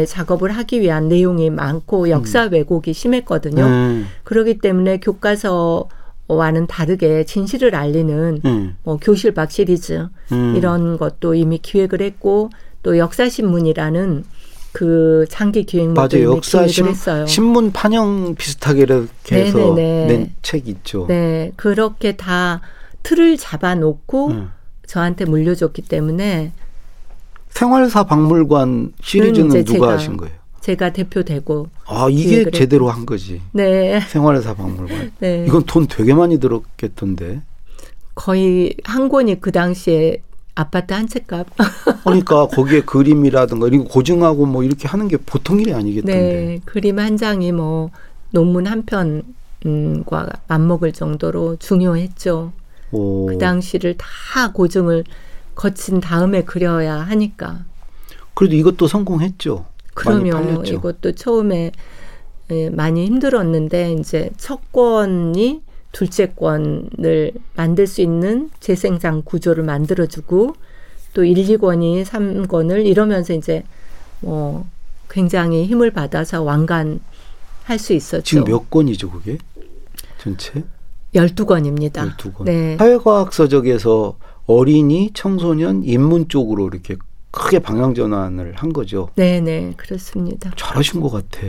작업을 0.07 0.51
하기 0.51 0.81
위한 0.81 1.07
내용이 1.07 1.49
많고 1.49 2.09
역사 2.09 2.43
왜곡이 2.43 2.93
심했거든요. 2.93 3.67
네. 3.67 4.03
그렇기 4.23 4.59
때문에 4.59 4.99
교과서 4.99 5.89
와는 6.27 6.67
다르게 6.67 7.25
진실을 7.25 7.73
알리는 7.73 8.41
네. 8.43 8.69
뭐 8.83 8.97
교실박 8.97 9.51
시리즈 9.51 10.07
음. 10.31 10.53
이런 10.55 10.97
것도 10.97 11.33
이미 11.33 11.57
기획을 11.57 12.01
했고 12.01 12.51
또 12.83 12.97
역사신문이라는 12.97 14.23
그 14.71 15.25
장기 15.29 15.63
기획물도 15.63 16.17
맞아요. 16.17 16.35
역사 16.35 16.67
신, 16.67 16.85
했어요. 16.85 17.25
신문 17.25 17.71
판형 17.71 18.35
비슷하게 18.35 18.81
이렇게 18.81 19.45
해서 19.45 19.73
네네네. 19.73 20.05
낸책 20.43 20.67
있죠. 20.67 21.07
네, 21.07 21.51
그렇게 21.55 22.15
다 22.15 22.61
틀을 23.01 23.37
잡아놓고 23.37 24.27
음. 24.27 24.51
저한테 24.85 25.25
물려줬기 25.25 25.83
때문에 25.83 26.51
생활사 27.49 28.03
박물관 28.03 28.93
시리즈는 29.01 29.49
이제 29.49 29.63
누가 29.63 29.93
하신 29.93 30.17
거예요? 30.17 30.33
제가 30.61 30.91
대표되고 30.91 31.67
아 31.87 32.07
이게 32.09 32.49
제대로 32.51 32.89
한 32.89 33.05
거지. 33.05 33.41
네, 33.51 33.99
생활사 34.01 34.53
박물관. 34.53 35.11
네 35.19 35.45
이건 35.47 35.63
돈 35.63 35.87
되게 35.87 36.13
많이 36.13 36.39
들었겠던데. 36.39 37.41
거의 38.15 38.75
한 38.83 39.09
권이 39.09 39.39
그 39.39 39.51
당시에 39.51 40.21
아파트 40.55 40.93
한 40.93 41.07
채값. 41.07 41.47
그러니까 42.03 42.47
거기에 42.47 42.81
그림이라든가 42.81 43.67
이런 43.67 43.85
거 43.85 43.89
고증하고 43.89 44.45
뭐 44.45 44.63
이렇게 44.63 44.87
하는 44.87 45.07
게 45.07 45.17
보통 45.17 45.59
일이 45.59 45.73
아니겠던데. 45.73 46.21
네, 46.21 46.59
그림 46.65 46.99
한 46.99 47.17
장이 47.17 47.51
뭐 47.53 47.91
논문 48.31 48.67
한 48.67 48.83
편과 48.85 50.27
맞먹을 50.47 50.91
정도로 50.91 51.55
중요했죠. 51.57 52.51
오. 52.91 53.27
그 53.27 53.37
당시를 53.37 53.95
다 53.97 54.51
고증을 54.51 55.03
거친 55.59 55.99
다음에 55.99 56.45
그려야 56.45 56.95
하니까. 56.95 57.65
그래도 58.33 58.55
이것도 58.55 58.87
성공했죠. 58.87 59.65
그러면. 59.93 60.65
이것도 60.65 61.15
처음에 61.15 61.73
예, 62.51 62.69
많이 62.69 63.05
힘들었는데 63.05 63.91
이제 63.91 64.29
첫 64.37 64.71
권이 64.71 65.61
둘째 65.91 66.27
권을 66.27 67.33
만들 67.57 67.87
수 67.87 68.01
있는 68.01 68.49
재생산 68.61 69.23
구조를 69.23 69.65
만들어주고 69.65 70.55
또 71.13 71.23
1, 71.25 71.35
2권이 71.35 72.05
3권을 72.05 72.85
이러면서 72.85 73.33
이제 73.33 73.63
뭐 74.21 74.65
굉장히 75.09 75.65
힘을 75.65 75.91
받아서 75.91 76.41
완간할 76.41 77.01
수 77.77 77.91
있었죠. 77.91 78.23
지금 78.23 78.45
몇 78.45 78.69
권이죠, 78.69 79.11
그게? 79.11 79.37
전체? 80.19 80.63
12권입니다. 81.13 82.15
12권. 82.15 82.45
네. 82.45 82.77
사회과학 82.77 83.33
서적에서 83.33 84.15
어린이, 84.49 85.11
청소년, 85.13 85.83
인문 85.83 86.27
쪽으로 86.27 86.67
이렇게 86.67 86.95
크게 87.29 87.59
방향 87.59 87.93
전환을 87.93 88.53
한 88.55 88.73
거죠. 88.73 89.09
네, 89.15 89.39
네, 89.39 89.73
그렇습니다. 89.77 90.51
잘하신 90.55 91.01
것 91.01 91.11
같아. 91.11 91.41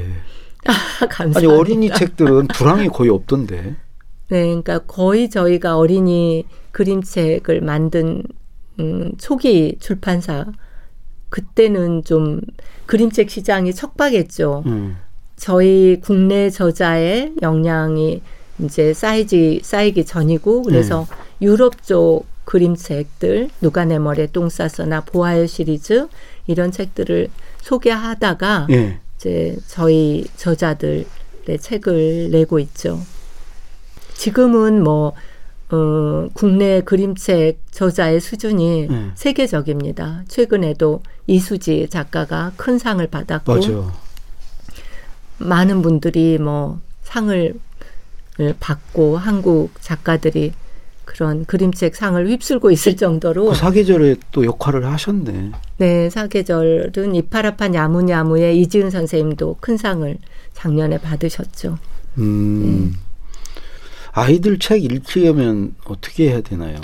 감사합니다. 1.09 1.39
아니 1.39 1.47
어린이 1.47 1.91
책들은 1.91 2.49
불황이 2.49 2.89
거의 2.89 3.09
없던데. 3.09 3.75
네, 4.29 4.45
그러니까 4.47 4.81
거의 4.81 5.31
저희가 5.31 5.79
어린이 5.79 6.45
그림책을 6.73 7.63
만든 7.63 8.23
음, 8.79 9.13
초기 9.17 9.79
출판사 9.81 10.45
그때는 11.31 12.05
좀 12.05 12.43
그림책 12.85 13.31
시장이 13.31 13.73
척박했죠. 13.73 14.65
음. 14.67 14.99
저희 15.37 16.01
국내 16.03 16.51
저자의 16.51 17.33
역량이 17.41 18.21
이제 18.59 18.93
쌓이지 18.93 19.61
쌓이기 19.63 20.05
전이고 20.05 20.65
그래서 20.65 21.07
유럽 21.41 21.83
쪽 21.83 22.27
그림책들 22.51 23.49
누가 23.61 23.85
내 23.85 24.01
머리에 24.01 24.27
똥 24.27 24.49
쌌어나 24.49 25.03
보아요 25.03 25.47
시리즈 25.47 26.09
이런 26.49 26.73
책들을 26.73 27.29
소개하다가 27.63 28.67
예. 28.71 28.99
이제 29.15 29.57
저희 29.69 30.27
저자들의 30.35 31.07
책을 31.61 32.31
내고 32.33 32.59
있죠. 32.59 33.01
지금은 34.15 34.83
뭐 34.83 35.13
어, 35.71 36.29
국내 36.35 36.81
그림책 36.81 37.61
저자의 37.71 38.19
수준이 38.19 38.89
네. 38.89 39.11
세계적입니다. 39.15 40.25
최근에도 40.27 41.05
이수지 41.29 41.87
작가가 41.89 42.51
큰 42.57 42.81
상을 42.81 43.07
받았고 43.07 43.55
맞아. 43.55 43.93
많은 45.39 45.83
분들이 45.83 46.39
뭐 46.39 46.81
상을 47.05 47.55
받고 48.59 49.19
한국 49.19 49.71
작가들이 49.81 50.53
그런 51.05 51.45
그림책 51.45 51.97
상을 51.97 52.25
휩쓸고 52.29 52.71
있을 52.71 52.97
정도로 52.97 53.47
그 53.47 53.55
사계절에 53.55 54.17
또 54.33 54.45
역할을 54.45 54.85
하셨네. 54.87 55.53
네 55.79 56.11
사계절은 56.11 57.15
이파라판 57.15 57.75
야무야무의 57.75 58.61
이지은 58.61 58.91
선생님도 58.91 59.57
큰 59.61 59.77
상을 59.77 60.17
작년에 60.53 60.99
받으셨죠. 60.99 61.79
음. 62.19 62.95
아이들 64.13 64.59
책 64.59 64.85
읽히려면 64.85 65.75
어떻게 65.85 66.31
해야 66.31 66.41
되나요? 66.41 66.81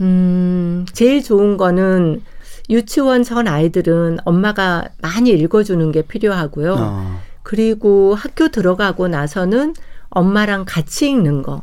음 0.00 0.84
제일 0.92 1.22
좋은 1.22 1.56
거는 1.56 2.22
유치원 2.68 3.22
전 3.22 3.48
아이들은 3.48 4.18
엄마가 4.24 4.88
많이 5.00 5.30
읽어주는 5.30 5.92
게 5.92 6.02
필요하고요. 6.02 6.76
아, 6.78 7.20
그리고 7.42 8.14
학교 8.14 8.48
들어가고 8.48 9.08
나서는 9.08 9.74
엄마랑 10.10 10.64
같이 10.66 11.08
읽는 11.08 11.42
거, 11.42 11.62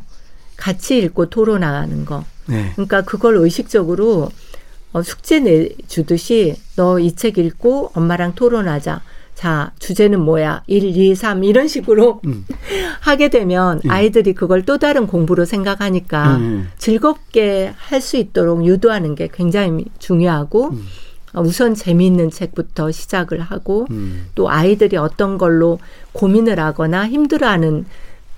같이 0.56 0.98
읽고 0.98 1.26
토론하는 1.30 2.04
거. 2.04 2.24
네. 2.46 2.70
그러니까 2.74 3.02
그걸 3.02 3.36
의식적으로 3.36 4.30
어, 4.92 5.02
숙제 5.02 5.40
내주듯이 5.40 6.56
너 6.76 6.98
이 7.00 7.14
책 7.16 7.38
읽고 7.38 7.92
엄마랑 7.94 8.34
토론하자. 8.34 9.02
자, 9.34 9.72
주제는 9.80 10.20
뭐야? 10.20 10.62
1, 10.68 10.96
2, 10.96 11.14
3 11.16 11.42
이런 11.42 11.66
식으로 11.66 12.20
음. 12.26 12.44
하게 13.00 13.28
되면 13.30 13.80
음. 13.84 13.90
아이들이 13.90 14.32
그걸 14.32 14.62
또 14.64 14.78
다른 14.78 15.08
공부로 15.08 15.44
생각하니까 15.44 16.36
음. 16.36 16.68
즐겁게 16.78 17.72
할 17.76 18.00
수 18.00 18.16
있도록 18.16 18.64
유도하는 18.64 19.14
게 19.16 19.28
굉장히 19.32 19.86
중요하고 19.98 20.70
음. 20.70 20.86
어, 21.32 21.40
우선 21.40 21.74
재미있는 21.74 22.30
책부터 22.30 22.92
시작을 22.92 23.40
하고 23.40 23.86
음. 23.90 24.26
또 24.36 24.48
아이들이 24.50 24.96
어떤 24.96 25.36
걸로 25.38 25.80
고민을 26.12 26.60
하거나 26.60 27.08
힘들어하는 27.08 27.86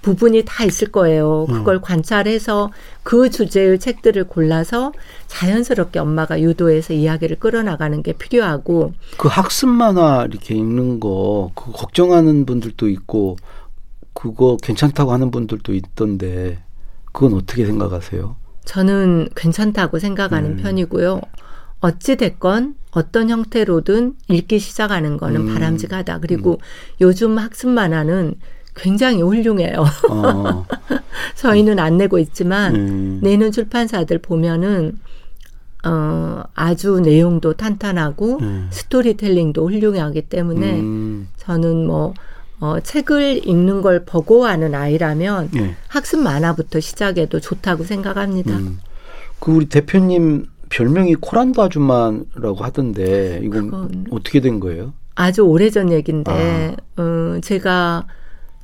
부분이 0.07 0.45
다 0.47 0.63
있을 0.63 0.93
거예요. 0.93 1.47
그걸 1.49 1.81
관찰해서 1.81 2.71
그 3.03 3.29
주제의 3.29 3.81
책들을 3.81 4.23
골라서 4.29 4.93
자연스럽게 5.27 5.99
엄마가 5.99 6.41
유도해서 6.41 6.93
이야기를 6.93 7.41
끌어나가는 7.41 8.01
게 8.05 8.13
필요하고 8.13 8.93
그 9.19 9.27
학습 9.27 9.69
만화 9.69 10.25
이렇게 10.31 10.55
읽는 10.55 11.01
거 11.01 11.51
그거 11.57 11.73
걱정하는 11.73 12.47
분들도 12.47 12.89
있고 12.89 13.37
그거 14.13 14.57
괜찮다고 14.63 15.11
하는 15.11 15.33
분들도 15.33 15.75
있던데 15.75 16.63
그건 17.07 17.35
어떻게 17.35 17.67
생각하세요? 17.67 18.37
저는 18.65 19.31
괜찮다고 19.35 19.99
생각하는 19.99 20.53
음. 20.53 20.57
편이고요. 20.63 21.21
어찌 21.81 22.15
됐건 22.15 22.77
어떤 22.93 23.29
형태로든 23.29 24.15
읽기 24.29 24.61
시작하는 24.61 25.17
거는 25.17 25.49
음. 25.49 25.55
바람직하다. 25.55 26.21
그리고 26.21 26.61
요즘 27.01 27.39
학습 27.39 27.71
만화는 27.71 28.37
굉장히 28.77 29.23
훌륭해요. 29.23 29.85
어, 30.11 30.67
저희는 31.35 31.79
안 31.79 31.97
내고 31.97 32.19
있지만 32.19 32.75
음. 32.75 33.21
내는 33.23 33.51
출판사들 33.51 34.19
보면은 34.19 34.99
어 35.85 36.43
아주 36.55 37.01
내용도 37.01 37.53
탄탄하고 37.55 38.39
음. 38.41 38.69
스토리텔링도 38.71 39.69
훌륭하기 39.69 40.23
때문에 40.23 40.81
음, 40.81 41.29
저는 41.37 41.87
뭐 41.87 42.13
어, 42.59 42.81
책을 42.81 43.47
읽는 43.47 43.83
걸 43.83 44.05
버거워하는 44.05 44.75
아이라면 44.75 45.51
예. 45.57 45.77
학습 45.89 46.21
만화부터 46.21 46.81
시작해도 46.81 47.39
좋다고 47.41 47.85
생각합니다. 47.85 48.57
음. 48.57 48.79
그 49.39 49.53
우리 49.53 49.67
대표님 49.67 50.47
별명이 50.71 51.17
코란도 51.17 51.63
아줌마라고 51.63 52.57
하던데 52.61 53.41
이건 53.45 54.07
어떻게 54.11 54.41
된 54.41 54.59
거예요? 54.59 54.93
아주 55.15 55.43
오래전 55.43 55.93
얘기인데 55.93 56.77
어, 56.97 57.39
제가 57.43 58.07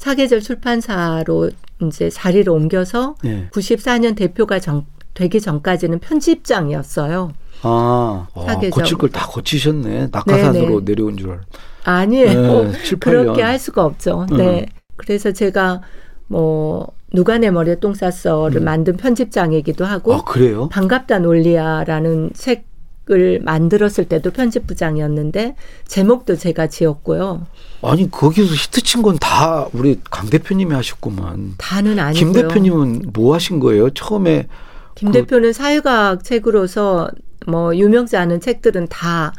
사계절 0.06 0.40
출판사로 0.40 1.50
이제 1.86 2.10
자리를 2.10 2.50
옮겨서 2.52 3.14
예. 3.24 3.48
94년 3.52 4.16
대표가 4.16 4.58
정- 4.58 4.84
되기 5.14 5.40
전까지는 5.40 6.00
편집장이었어요. 6.00 7.32
아, 7.62 8.26
아. 8.34 8.60
거칠 8.72 8.98
걸다 8.98 9.26
거치셨네. 9.28 10.08
낙하산으로 10.10 10.80
네네. 10.80 10.84
내려온 10.84 11.16
줄 11.16 11.30
알. 11.30 11.40
아니에요. 11.84 12.64
네, 12.64 12.72
7, 12.82 12.98
8년. 12.98 13.00
그렇게 13.00 13.42
할 13.42 13.60
수가 13.60 13.84
없죠. 13.84 14.26
네. 14.36 14.66
그래서 14.96 15.30
제가 15.30 15.82
뭐 16.26 16.88
누가 17.12 17.38
내 17.38 17.52
머리에 17.52 17.76
똥 17.76 17.94
쌌어를 17.94 18.60
만든 18.60 18.96
편집장이기도 18.96 19.84
하고 19.84 20.14
음. 20.14 20.16
아, 20.16 20.24
그래요? 20.24 20.68
반갑다 20.70 21.20
논리야라는 21.20 22.30
책을 22.34 23.40
만들었을 23.44 24.06
때도 24.08 24.32
편집부장이었는데 24.32 25.54
제목도 25.86 26.34
제가 26.36 26.66
지었고요. 26.66 27.46
아니 27.82 28.10
거기서 28.10 28.54
히트친 28.54 29.02
건 29.02 29.18
다 29.18 29.66
우리 29.72 29.98
강 30.10 30.28
대표님이 30.30 30.74
하셨구만. 30.74 31.54
다는 31.58 31.98
아니고요. 31.98 32.32
김 32.32 32.32
대표님은 32.32 33.10
뭐 33.12 33.34
하신 33.34 33.60
거예요? 33.60 33.90
처음에 33.90 34.46
김 34.94 35.10
그- 35.10 35.18
대표는 35.18 35.52
사회과학 35.52 36.22
책으로서 36.24 37.08
뭐 37.46 37.74
유명지 37.76 38.16
않은 38.16 38.40
책들은 38.40 38.88
다 38.88 39.32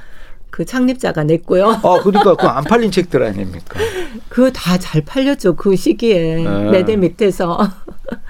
그 0.56 0.66
창립자가 0.66 1.24
냈고요. 1.24 1.68
아 1.82 2.00
그러니까 2.04 2.36
그 2.38 2.46
안 2.46 2.64
팔린 2.64 2.92
책들 2.92 3.24
아닙니까? 3.24 3.80
그거 4.30 4.52
다잘 4.52 5.02
팔렸죠. 5.04 5.56
그 5.56 5.76
시기에 5.76 6.36
네. 6.44 6.70
매대 6.70 6.96
밑에서. 6.96 7.58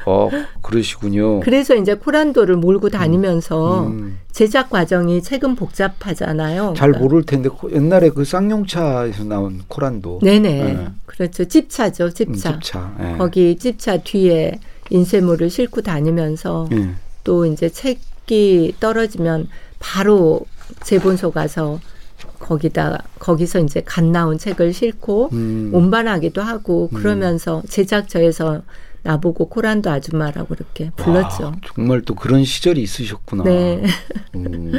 어 0.06 0.30
그러시군요. 0.62 1.40
그래서 1.42 1.76
이제 1.76 1.96
코란도를 1.96 2.56
몰고 2.58 2.90
다니면서 2.90 3.88
음. 3.88 4.20
제작 4.32 4.70
과정이 4.70 5.22
책은 5.22 5.56
복잡하잖아요. 5.56 6.74
잘 6.76 6.92
그러니까 6.92 7.00
모를 7.00 7.24
텐데 7.26 7.50
코- 7.50 7.72
옛날에 7.72 8.10
그 8.10 8.26
쌍용차에서 8.26 9.24
나온 9.26 9.62
코란도. 9.68 10.20
네네. 10.24 10.64
네. 10.74 10.88
그렇죠. 11.06 11.46
집차죠. 11.46 12.06
음, 12.06 12.10
집차. 12.14 12.54
집차. 12.60 12.96
예. 13.02 13.18
거기 13.18 13.56
집차 13.58 13.98
뒤에 13.98 14.60
인쇄물을 14.90 15.50
싣고 15.50 15.82
다니면서 15.82 16.68
예. 16.74 16.90
또 17.24 17.46
이제 17.46 17.70
책이 17.70 18.76
떨어지면 18.80 19.48
바로 19.80 20.42
재본소 20.84 21.32
가서 21.32 21.80
거기다 22.40 23.04
거기서 23.20 23.60
이제 23.60 23.82
갓 23.86 24.04
나온 24.04 24.38
책을 24.38 24.74
싣고 24.74 25.30
음. 25.34 25.70
운반하기도 25.74 26.42
하고 26.42 26.90
그러면서 26.94 27.62
제작처에서 27.70 28.62
나보고 29.04 29.50
코란도 29.50 29.90
아줌마라고 29.90 30.56
이렇게 30.56 30.92
불렀죠. 30.96 31.44
와, 31.44 31.56
정말 31.76 32.02
또 32.02 32.16
그런 32.16 32.44
시절이 32.44 32.82
있으셨구나. 32.82 33.44
네. 33.44 33.84
음. 34.36 34.72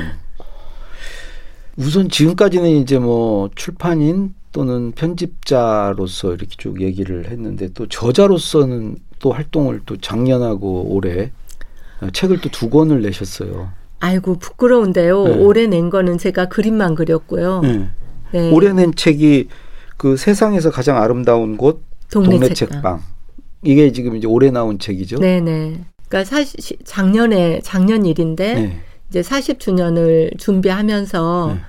우선 1.77 2.09
지금까지는 2.09 2.71
이제 2.71 2.99
뭐 2.99 3.51
출판인 3.55 4.35
또는 4.53 4.93
편집자로서 4.93 6.35
이렇게 6.35 6.55
쭉 6.57 6.81
얘기를 6.81 7.29
했는데 7.31 7.69
또 7.75 7.87
저자로서는 7.89 8.97
또 9.19 9.33
활동을 9.33 9.81
또 9.85 9.97
작년하고 9.97 10.95
올해 10.95 11.33
책을 12.13 12.41
또 12.41 12.49
두 12.51 12.71
권을 12.71 13.03
내셨어요. 13.03 13.71
아이고 14.01 14.39
부끄러운데요. 14.39 15.25
네. 15.25 15.39
올해 15.39 15.67
낸 15.67 15.91
거는 15.91 16.19
제가 16.19 16.47
그림만 16.47 16.95
그렸고요. 16.95 17.61
네. 17.63 17.89
네. 18.33 18.51
올해 18.53 18.73
낸 18.73 18.95
책이 18.95 19.49
그 19.97 20.17
세상에서 20.17 20.71
가장 20.71 20.99
아름다운 20.99 21.57
곳 21.57 21.83
동네, 22.13 22.39
동네, 22.39 22.55
책방. 22.55 22.77
책방. 22.77 23.03
이게 23.65 23.93
지금 23.93 24.17
이제 24.17 24.27
올해 24.27 24.51
나온 24.51 24.79
책이죠. 24.79 25.19
네네. 25.19 25.81
그러니까 26.09 26.25
사실 26.25 26.77
작년에 26.85 27.61
작년 27.63 28.07
일인데 28.07 28.55
네. 28.55 28.81
이제 29.09 29.21
40주년을 29.21 30.39
준비하면서 30.39 31.53
네. 31.55 31.61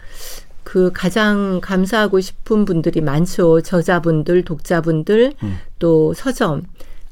그 0.63 0.91
가장 0.93 1.61
감사하고 1.61 2.19
싶은 2.19 2.65
분들이 2.65 2.99
많죠. 2.99 3.61
저자분들, 3.61 4.43
독자분들, 4.43 5.33
음. 5.43 5.57
또 5.79 6.13
서점. 6.13 6.63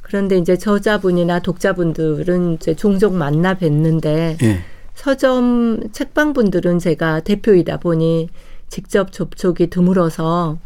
그런데 0.01 0.37
이제 0.37 0.57
저자분이나 0.57 1.39
독자분들은 1.39 2.55
이제 2.55 2.75
종종 2.75 3.17
만나 3.17 3.55
뵀는데 3.55 4.43
예. 4.43 4.59
서점 4.95 5.91
책방분들은 5.91 6.79
제가 6.79 7.21
대표이다 7.21 7.77
보니 7.77 8.29
직접 8.69 9.11
접촉이 9.11 9.69
드물어서 9.69 10.57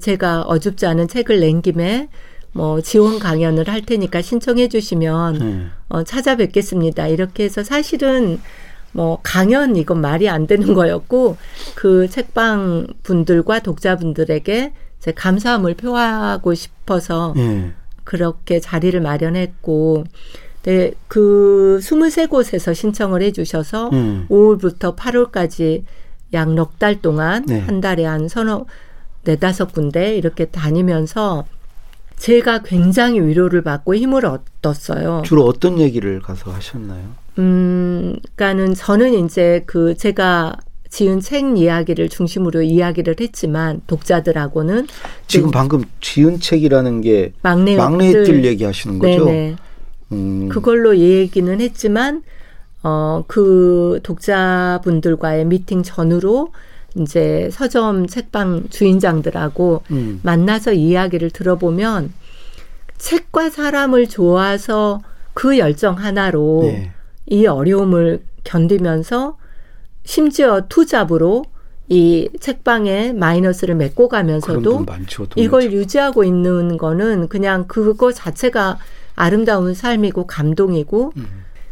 제가 0.00 0.42
어줍지 0.42 0.86
않은 0.86 1.08
책을 1.08 1.40
낸 1.40 1.62
김에 1.62 2.08
뭐 2.58 2.80
지원 2.80 3.20
강연을 3.20 3.68
할 3.68 3.82
테니까 3.82 4.20
신청해 4.20 4.66
주시면 4.68 5.38
네. 5.38 5.66
어, 5.88 6.02
찾아뵙겠습니다. 6.02 7.06
이렇게 7.06 7.44
해서 7.44 7.62
사실은 7.62 8.40
뭐 8.90 9.20
강연 9.22 9.76
이건 9.76 10.00
말이 10.00 10.28
안 10.28 10.48
되는 10.48 10.74
거였고 10.74 11.36
그 11.76 12.08
책방 12.08 12.88
분들과 13.04 13.60
독자분들에게 13.60 14.72
제 14.98 15.12
감사함을 15.12 15.74
표하고 15.74 16.54
싶어서 16.54 17.32
예. 17.36 17.70
그렇게 18.02 18.58
자리를 18.58 19.00
마련했고 19.00 20.02
네, 20.64 20.90
그 21.06 21.78
23곳에서 21.80 22.74
신청을 22.74 23.22
해 23.22 23.30
주셔서 23.30 23.90
음. 23.92 24.26
5월부터 24.28 24.96
8월까지 24.96 25.84
약 26.32 26.48
넉 26.48 26.80
달 26.80 27.00
동안 27.00 27.44
네. 27.46 27.60
한 27.60 27.80
달에 27.80 28.04
한 28.04 28.26
서너 28.26 28.66
네다섯 29.22 29.72
군데 29.72 30.16
이렇게 30.16 30.46
다니면서 30.46 31.44
제가 32.18 32.62
굉장히 32.62 33.20
위로를 33.20 33.62
받고 33.62 33.94
힘을 33.94 34.26
얻었어요. 34.26 35.22
주로 35.24 35.44
어떤 35.44 35.78
얘기를 35.78 36.20
가서 36.20 36.50
하셨나요? 36.50 37.02
음, 37.38 38.16
그러니까는 38.36 38.74
저는 38.74 39.24
이제 39.24 39.62
그 39.66 39.96
제가 39.96 40.56
지은 40.90 41.20
책 41.20 41.56
이야기를 41.56 42.08
중심으로 42.08 42.62
이야기를 42.62 43.16
했지만 43.20 43.82
독자들하고는 43.86 44.86
지금 45.26 45.50
네. 45.50 45.52
방금 45.52 45.84
지은 46.00 46.40
책이라는 46.40 47.02
게 47.02 47.32
막내 47.42 47.76
막내들 47.76 48.44
얘기하시는 48.44 48.98
거죠? 48.98 49.24
네네. 49.26 49.56
음. 50.12 50.48
그걸로 50.48 50.96
얘기는 50.96 51.60
했지만 51.60 52.22
어 52.82 53.22
그 53.26 54.00
독자분들과의 54.02 55.44
미팅 55.44 55.82
전후로 55.82 56.52
이제 56.98 57.48
서점 57.52 58.06
책방 58.06 58.68
주인장들하고 58.70 59.82
음. 59.90 60.20
만나서 60.22 60.72
이야기를 60.72 61.30
들어보면 61.30 62.12
책과 62.98 63.50
사람을 63.50 64.08
좋아서 64.08 65.00
그 65.34 65.58
열정 65.58 65.94
하나로 65.94 66.62
네. 66.64 66.92
이 67.26 67.46
어려움을 67.46 68.22
견디면서 68.44 69.36
심지어 70.04 70.62
투잡으로 70.68 71.44
이 71.88 72.28
책방에 72.40 73.12
마이너스를 73.12 73.74
메꿔 73.74 74.08
가면서도 74.08 74.84
많죠. 74.84 75.26
이걸 75.36 75.62
책. 75.62 75.72
유지하고 75.72 76.24
있는 76.24 76.76
거는 76.76 77.28
그냥 77.28 77.66
그거 77.66 78.12
자체가 78.12 78.78
아름다운 79.14 79.74
삶이고 79.74 80.26
감동이고 80.26 81.12
음. 81.16 81.26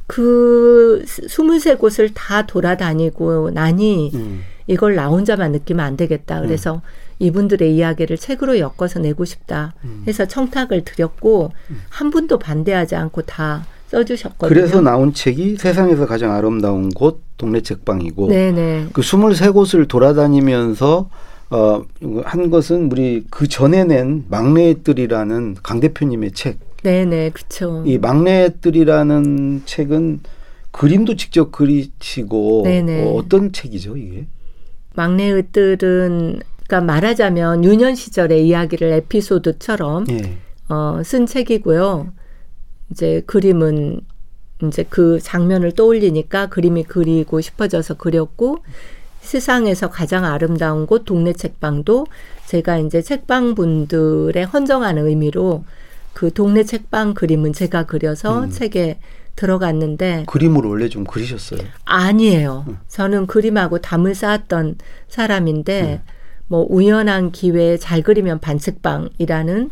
그 0.06 1.02
23곳을 1.06 2.12
다 2.14 2.46
돌아다니고 2.46 3.50
나니 3.50 4.12
음. 4.14 4.42
이걸 4.66 4.94
나 4.94 5.08
혼자만 5.08 5.52
느끼면 5.52 5.84
안 5.84 5.96
되겠다. 5.96 6.40
그래서 6.40 6.82
이분들의 7.18 7.74
이야기를 7.74 8.16
책으로 8.18 8.58
엮어서 8.58 8.98
내고 8.98 9.24
싶다 9.24 9.74
음. 9.84 10.04
해서 10.06 10.26
청탁을 10.26 10.84
드렸고 10.84 11.52
한 11.88 12.10
분도 12.10 12.38
반대하지 12.38 12.96
않고 12.96 13.22
다 13.22 13.64
써주셨거든요. 13.88 14.48
그래서 14.48 14.80
나온 14.80 15.12
책이 15.12 15.56
세상에서 15.56 16.06
가장 16.06 16.32
아름다운 16.32 16.90
곳 16.90 17.22
동네 17.36 17.60
책방이고 17.60 18.28
네네. 18.28 18.88
그 18.92 19.02
23곳을 19.02 19.88
돌아다니면서 19.88 21.08
어, 21.50 21.84
한 22.24 22.50
것은 22.50 22.90
우리 22.90 23.24
그 23.30 23.46
전에 23.46 23.84
낸 23.84 24.24
막내의 24.28 24.82
뜰이라는 24.82 25.56
강 25.62 25.80
대표님의 25.80 26.32
책. 26.32 26.58
네네. 26.82 27.30
그쵸. 27.30 27.84
이 27.86 27.98
막내의 27.98 28.54
뜰이라는 28.60 29.62
책은 29.64 30.20
그림도 30.72 31.16
직접 31.16 31.52
그리시고 31.52 32.62
네네. 32.64 33.04
어, 33.04 33.12
어떤 33.14 33.52
책이죠 33.52 33.96
이게? 33.96 34.26
막내들은 34.96 36.40
그러니까 36.66 36.80
말하자면 36.80 37.64
유년 37.64 37.94
시절의 37.94 38.46
이야기를 38.46 38.92
에피소드처럼 38.92 40.06
예. 40.10 40.38
어, 40.68 41.00
쓴 41.04 41.26
책이고요. 41.26 42.12
이제 42.90 43.22
그림은 43.26 44.00
이제 44.64 44.84
그 44.88 45.20
장면을 45.20 45.72
떠올리니까 45.72 46.48
그림이 46.48 46.84
그리고 46.84 47.40
싶어져서 47.40 47.94
그렸고 47.94 48.58
세상에서 49.20 49.90
가장 49.90 50.24
아름다운 50.24 50.86
곳 50.86 51.04
동네 51.04 51.32
책방도 51.32 52.06
제가 52.46 52.78
이제 52.78 53.02
책방 53.02 53.54
분들의 53.54 54.44
헌정하는 54.44 55.06
의미로 55.06 55.64
그 56.12 56.32
동네 56.32 56.62
책방 56.64 57.14
그림은 57.14 57.52
제가 57.52 57.84
그려서 57.84 58.44
음. 58.44 58.50
책에 58.50 58.98
들어갔는데 59.36 60.24
그림을 60.26 60.64
원래 60.64 60.88
좀 60.88 61.04
그리셨어요. 61.04 61.60
아니에요. 61.84 62.64
음. 62.68 62.78
저는 62.88 63.26
그림하고 63.26 63.78
담을 63.80 64.14
쌓았던 64.14 64.76
사람인데 65.08 66.02
음. 66.04 66.12
뭐 66.48 66.66
우연한 66.68 67.32
기회에 67.32 67.76
잘 67.76 68.02
그리면 68.02 68.40
반책방이라는 68.40 69.70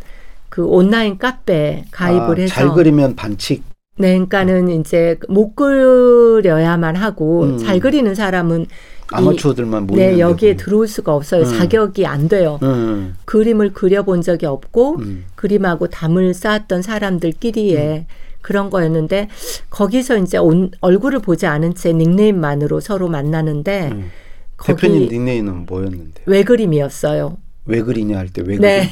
그 0.49 0.65
온라인 0.67 1.19
카페에 1.19 1.87
가입을 1.91 2.37
아, 2.39 2.41
해서 2.41 2.55
잘 2.55 2.69
그리면 2.71 3.17
반칙. 3.17 3.65
네, 3.97 4.13
그러니까는 4.13 4.81
이제 4.81 5.19
못 5.29 5.55
그려야만 5.55 6.97
하고 6.97 7.45
음. 7.45 7.59
잘 7.59 7.81
그리는 7.81 8.15
사람은 8.15 8.67
아마추어들만 9.11 9.87
모이는 9.87 10.13
네, 10.15 10.19
여기에 10.19 10.57
데고. 10.57 10.65
들어올 10.65 10.89
수가 10.89 11.15
없어요. 11.15 11.43
음. 11.43 11.59
자격이 11.59 12.07
안 12.07 12.29
돼요. 12.29 12.59
음, 12.63 13.15
그림을 13.25 13.73
그려본 13.73 14.23
적이 14.23 14.47
없고 14.47 14.97
음. 14.99 15.25
그림하고 15.35 15.89
담을 15.89 16.35
쌓았던 16.35 16.83
사람들끼리의 16.83 18.07
그런 18.45 18.69
거였는데 18.69 19.29
거기서 19.71 20.19
이제 20.19 20.37
온, 20.37 20.71
얼굴을 20.83 21.21
보지 21.21 21.47
않은 21.47 21.75
채 21.75 21.95
닉네임만으로 21.95 22.81
서로 22.81 23.09
만나는데 23.09 23.89
음. 23.91 24.11
거기 24.59 24.83
대표님 24.83 25.09
닉네임은 25.09 25.65
뭐였는데? 25.65 26.23
왜 26.27 26.43
그림이었어요. 26.43 27.39
왜 27.65 27.81
그리냐 27.81 28.19
할 28.19 28.29
때왜 28.29 28.59
네. 28.59 28.87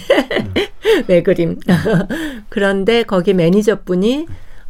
그리? 0.55 0.69
왜 1.07 1.23
그림. 1.23 1.61
그런데 2.49 3.03
거기 3.03 3.35
매니저분이 3.35 4.27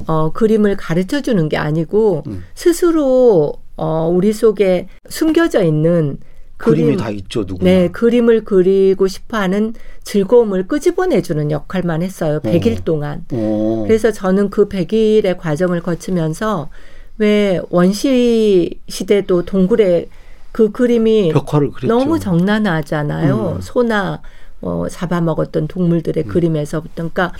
어, 0.08 0.32
그림을 0.32 0.76
가르쳐 0.76 1.22
주는 1.22 1.48
게 1.48 1.56
아니고 1.56 2.24
음. 2.26 2.42
스스로 2.54 3.52
어, 3.76 4.10
우리 4.12 4.32
속에 4.32 4.88
숨겨져 5.08 5.62
있는 5.62 6.18
그림이 6.62 6.92
그림, 6.92 6.98
다 6.98 7.10
있죠 7.10 7.44
누구나. 7.46 7.64
네, 7.64 7.88
그림을 7.88 8.44
그리고 8.44 9.08
싶어 9.08 9.36
하는 9.36 9.74
즐거움을 10.04 10.68
끄집어내주는 10.68 11.50
역할만 11.50 12.02
했어요. 12.02 12.40
100일 12.40 12.84
동안. 12.84 13.24
어. 13.32 13.84
그래서 13.86 14.12
저는 14.12 14.50
그 14.50 14.68
100일의 14.68 15.36
과정을 15.38 15.82
거치면서 15.82 16.68
왜 17.18 17.60
원시 17.70 18.78
시대도 18.88 19.44
동굴에 19.44 20.06
그 20.52 20.70
그림이 20.70 21.32
벽화를 21.32 21.72
그렸죠. 21.72 21.86
너무 21.88 22.20
정난하잖아요. 22.20 23.54
음. 23.56 23.60
소나 23.60 24.22
어, 24.60 24.86
잡아먹었던 24.88 25.66
동물들의 25.66 26.24
그림에서부터. 26.24 26.94
그러니까 26.94 27.32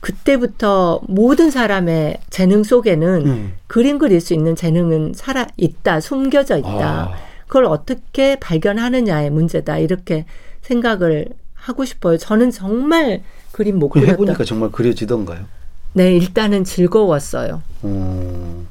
그때부터 0.00 1.00
모든 1.08 1.50
사람의 1.50 2.18
재능 2.28 2.62
속에는 2.62 3.26
음. 3.26 3.52
그림 3.66 3.98
그릴 3.98 4.20
수 4.20 4.34
있는 4.34 4.54
재능은 4.54 5.12
살아 5.14 5.46
있다, 5.56 6.00
숨겨져 6.00 6.58
있다. 6.58 6.68
아, 6.68 7.14
그걸 7.54 7.66
어떻게 7.66 8.34
발견하느냐의 8.40 9.30
문제다. 9.30 9.78
이렇게 9.78 10.24
생각을 10.62 11.28
하고 11.52 11.84
싶어요. 11.84 12.18
저는 12.18 12.50
정말 12.50 13.22
그림 13.52 13.78
못그 13.78 14.00
그렸다. 14.00 14.12
해보니까 14.14 14.42
정말 14.42 14.72
그려지던가요? 14.72 15.44
네, 15.92 16.16
일단은 16.16 16.64
즐거웠어요. 16.64 17.62
어, 17.82 18.66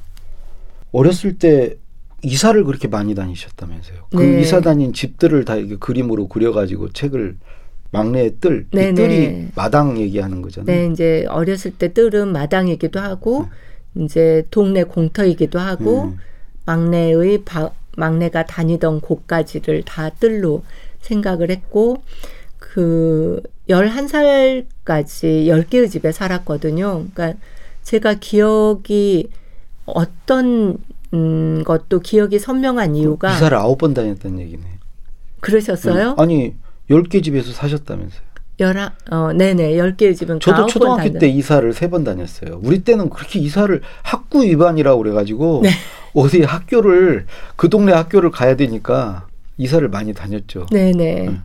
어렸을 0.91 1.37
때 1.39 1.77
이사를 2.23 2.61
그렇게 2.65 2.89
많이 2.89 3.15
다니셨다면서요? 3.15 4.07
그 4.11 4.21
네. 4.21 4.41
이사 4.41 4.59
다닌 4.59 4.91
집들을 4.91 5.45
다 5.45 5.55
이렇게 5.55 5.77
그림으로 5.77 6.27
그려가지고 6.27 6.91
책을 6.91 7.37
막내의 7.91 8.35
뜰, 8.41 8.67
이 8.73 8.75
네, 8.75 8.93
뜰이 8.93 9.17
네. 9.17 9.47
마당 9.55 9.97
얘기하는 9.97 10.41
거잖아요. 10.41 10.65
네, 10.65 10.91
이제 10.91 11.25
어렸을 11.29 11.71
때 11.71 11.93
뜰은 11.93 12.33
마당이기도 12.33 12.99
하고 12.99 13.47
이제 13.95 14.45
동네 14.51 14.83
공터이기도 14.83 15.57
하고 15.57 16.03
음. 16.03 16.17
막내의 16.65 17.43
바, 17.45 17.71
막내가 17.97 18.45
다니던 18.45 19.01
곳까지를 19.01 19.83
다 19.83 20.09
뜰로 20.09 20.63
생각을 21.01 21.49
했고 21.51 22.03
그 22.57 23.41
11살까지 23.69 25.45
10개의 25.47 25.89
집에 25.91 26.11
살았거든요. 26.11 27.05
그러니까 27.13 27.39
제가 27.83 28.15
기억이 28.15 29.29
어떤 29.85 30.77
음, 31.13 31.63
것도 31.63 31.99
기억이 31.99 32.39
선명한 32.39 32.95
이유가 32.95 33.35
이사를 33.35 33.55
아홉 33.57 33.77
번 33.77 33.93
다녔다는 33.93 34.39
얘기네. 34.39 34.63
그러셨어요? 35.41 36.11
음. 36.11 36.19
아니 36.19 36.55
열개 36.89 37.21
집에서 37.21 37.51
사셨다면서요? 37.51 38.32
열한 38.59 38.91
어 39.11 39.33
네네 39.33 39.73
10개의 39.73 40.15
집은 40.15 40.35
그 40.35 40.39
저도 40.39 40.67
초등학교 40.67 41.03
다녔- 41.09 41.19
때 41.19 41.27
이사를 41.27 41.73
세 41.73 41.89
번 41.89 42.03
다녔어요. 42.03 42.59
우리 42.63 42.83
때는 42.83 43.09
그렇게 43.09 43.39
이사를 43.39 43.81
학구 44.03 44.43
위반이라고 44.43 45.01
그래가지고 45.01 45.61
네. 45.63 45.69
어디 46.13 46.43
학교를 46.43 47.25
그 47.55 47.69
동네 47.69 47.91
학교를 47.93 48.29
가야 48.31 48.55
되니까 48.55 49.27
이사를 49.57 49.87
많이 49.89 50.13
다녔죠. 50.13 50.67
네네. 50.71 51.27
음. 51.29 51.43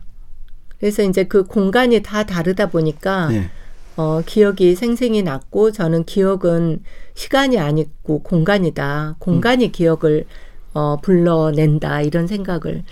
그래서 0.79 1.03
이제 1.03 1.23
그 1.25 1.43
공간이 1.43 2.01
다 2.03 2.23
다르다 2.25 2.67
보니까 2.67 3.29
네. 3.29 3.49
어, 3.97 4.21
기억이 4.25 4.75
생생히 4.75 5.23
났고 5.23 5.71
저는 5.71 6.05
기억은 6.05 6.83
시간이 7.15 7.57
아니고 7.59 8.21
공간이다. 8.23 9.15
공간이 9.19 9.65
음. 9.65 9.71
기억을 9.71 10.25
어, 10.73 10.97
불러낸다 11.01 12.01
이런 12.01 12.27
생각을 12.27 12.83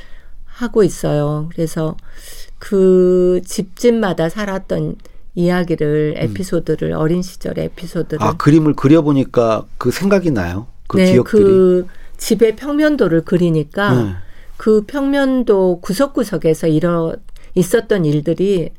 하고 0.46 0.84
있어요. 0.84 1.48
그래서 1.54 1.96
그 2.60 3.42
집집마다 3.46 4.30
살았던 4.30 4.96
이야기를 5.36 6.16
에피소드를 6.18 6.94
어린 6.94 7.22
시절의 7.22 7.66
에피소드를 7.66 8.22
음. 8.22 8.28
아 8.28 8.38
그림을 8.38 8.74
그려보니까 8.74 9.66
그 9.78 9.92
생각이 9.92 10.32
나요. 10.32 10.68
그 10.88 10.98
네, 10.98 11.12
기억들이. 11.12 11.44
그 11.44 11.88
집의 12.18 12.56
평면도를 12.56 13.22
그리니까 13.24 13.94
네. 13.94 14.14
그 14.58 14.84
평면도 14.88 15.82
구석구석에서 15.82 16.68
일어 16.68 17.16
있었던 17.54 18.06
일들이 18.06 18.72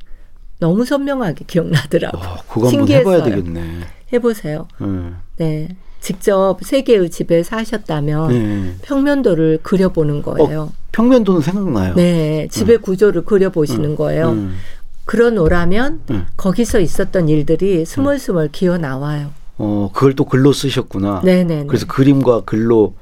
너무 0.58 0.84
선명하게 0.84 1.44
기억나더라고요. 1.46 2.20
와, 2.20 2.36
그거 2.48 2.68
한번 2.68 2.88
해봐야. 2.88 3.22
되겠네. 3.22 3.80
해보세요. 4.12 4.66
네. 4.80 4.88
네. 5.36 5.68
직접 6.08 6.56
세 6.62 6.80
개의 6.80 7.10
집에 7.10 7.42
사셨다면 7.42 8.28
네. 8.28 8.74
평면도를 8.80 9.58
그려보는 9.62 10.22
거예요. 10.22 10.72
평면도는 10.92 11.42
생각나요. 11.42 11.94
네. 11.96 12.48
집의 12.50 12.78
구조를 12.78 13.26
그려보시는 13.26 13.94
거예요. 13.94 14.30
음. 14.30 14.56
그러노라면 15.04 16.00
음. 16.10 16.26
거기서 16.38 16.80
있었던 16.80 17.28
일들이 17.28 17.84
스멀스멀 17.84 18.48
기어 18.52 18.78
나와요. 18.78 19.32
어 19.58 19.90
그걸 19.92 20.14
또 20.14 20.24
글로 20.24 20.54
쓰셨구나. 20.54 21.20
네네. 21.24 21.66
그래서 21.66 21.84
그림과 21.86 22.44
글로 22.46 22.94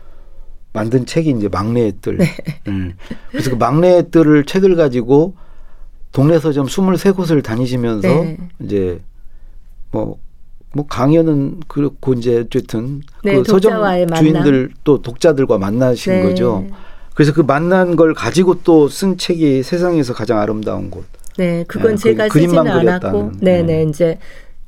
만든 0.72 1.06
책이 1.06 1.30
이제 1.30 1.48
막내의 1.48 1.92
뜰. 2.02 2.16
네. 2.16 2.26
음. 2.66 2.94
그래서 3.30 3.50
그 3.50 3.54
막내의 3.54 4.10
뜰을 4.10 4.46
책을 4.46 4.74
가지고 4.74 5.36
동네 6.10 6.40
서점 6.40 6.66
23곳을 6.66 7.44
다니시면서 7.44 8.08
네. 8.08 8.36
이제 8.64 9.00
뭐, 9.92 10.18
뭐 10.76 10.86
강연은 10.86 11.60
그렇고 11.66 12.12
이제 12.14 12.44
어쨌든 12.46 13.00
네, 13.24 13.36
그 13.36 13.44
서점. 13.44 13.82
주인들 14.14 14.70
또 14.84 15.00
독자들과 15.02 15.58
만나신 15.58 16.12
네. 16.12 16.22
거죠. 16.22 16.66
그래서 17.14 17.32
그 17.32 17.40
만난 17.40 17.96
걸 17.96 18.12
가지고 18.14 18.62
또 18.62 18.88
쓴 18.88 19.16
책이 19.16 19.62
세상에서 19.62 20.12
가장 20.12 20.38
아름다운 20.38 20.90
곳. 20.90 21.04
네, 21.38 21.64
그건 21.66 21.92
네, 21.92 21.96
제가 21.96 22.28
그 22.28 22.40
쓰지는 22.40 22.58
않았고, 22.60 22.80
그렸다는. 22.80 23.32
네네, 23.40 23.62
네. 23.62 23.82
이제 23.88 24.18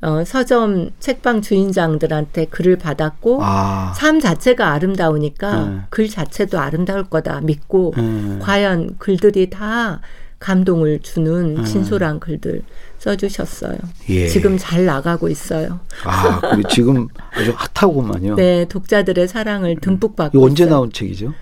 어, 0.01 0.23
서점 0.23 0.91
책방 0.99 1.41
주인장들한테 1.41 2.45
글을 2.45 2.77
받았고 2.77 3.39
아. 3.41 3.93
삶 3.95 4.19
자체가 4.19 4.71
아름다우니까 4.71 5.65
네. 5.65 5.79
글 5.89 6.07
자체도 6.09 6.57
아름다울 6.57 7.03
거다 7.03 7.41
믿고 7.41 7.93
예. 7.97 8.39
과연 8.39 8.95
글들이 8.97 9.49
다 9.49 9.99
감동을 10.39 10.99
주는 10.99 11.57
음. 11.57 11.65
진솔한 11.65 12.19
글들 12.19 12.63
써주셨어요. 12.97 13.77
예. 14.09 14.27
지금 14.27 14.57
잘 14.57 14.85
나가고 14.85 15.27
있어요. 15.29 15.79
아, 16.05 16.41
지금 16.69 17.07
아주 17.31 17.53
핫하고만요. 17.55 18.35
네, 18.35 18.65
독자들의 18.65 19.27
사랑을 19.27 19.75
듬뿍 19.79 20.15
받고 20.15 20.43
언제 20.43 20.63
있어요. 20.63 20.75
나온 20.75 20.91
책이죠? 20.91 21.33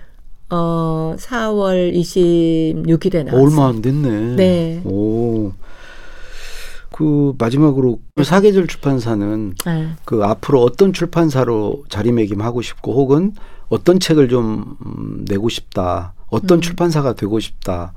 어, 0.49 1.15
4월 1.17 1.93
26일에 1.93 3.21
어, 3.21 3.23
나왔어요. 3.23 3.41
얼마 3.41 3.67
안 3.67 3.81
됐네. 3.81 4.35
네. 4.35 4.81
오. 4.85 5.51
그 6.91 7.33
마지막으로 7.37 7.99
사계절 8.23 8.65
출판사는 8.65 9.53
네. 9.65 9.89
그 10.03 10.23
앞으로 10.23 10.63
어떤 10.63 10.93
출판사로 10.93 11.83
자리매김하고 11.89 12.63
싶고 12.63 12.93
혹은 12.93 13.33
어떤 13.69 13.99
책을 13.99 14.29
좀 14.29 14.77
음, 14.83 15.25
내고 15.27 15.49
싶다. 15.49 16.15
어떤 16.29 16.57
음. 16.57 16.61
출판사가 16.61 17.13
되고 17.13 17.39
싶다. 17.39 17.93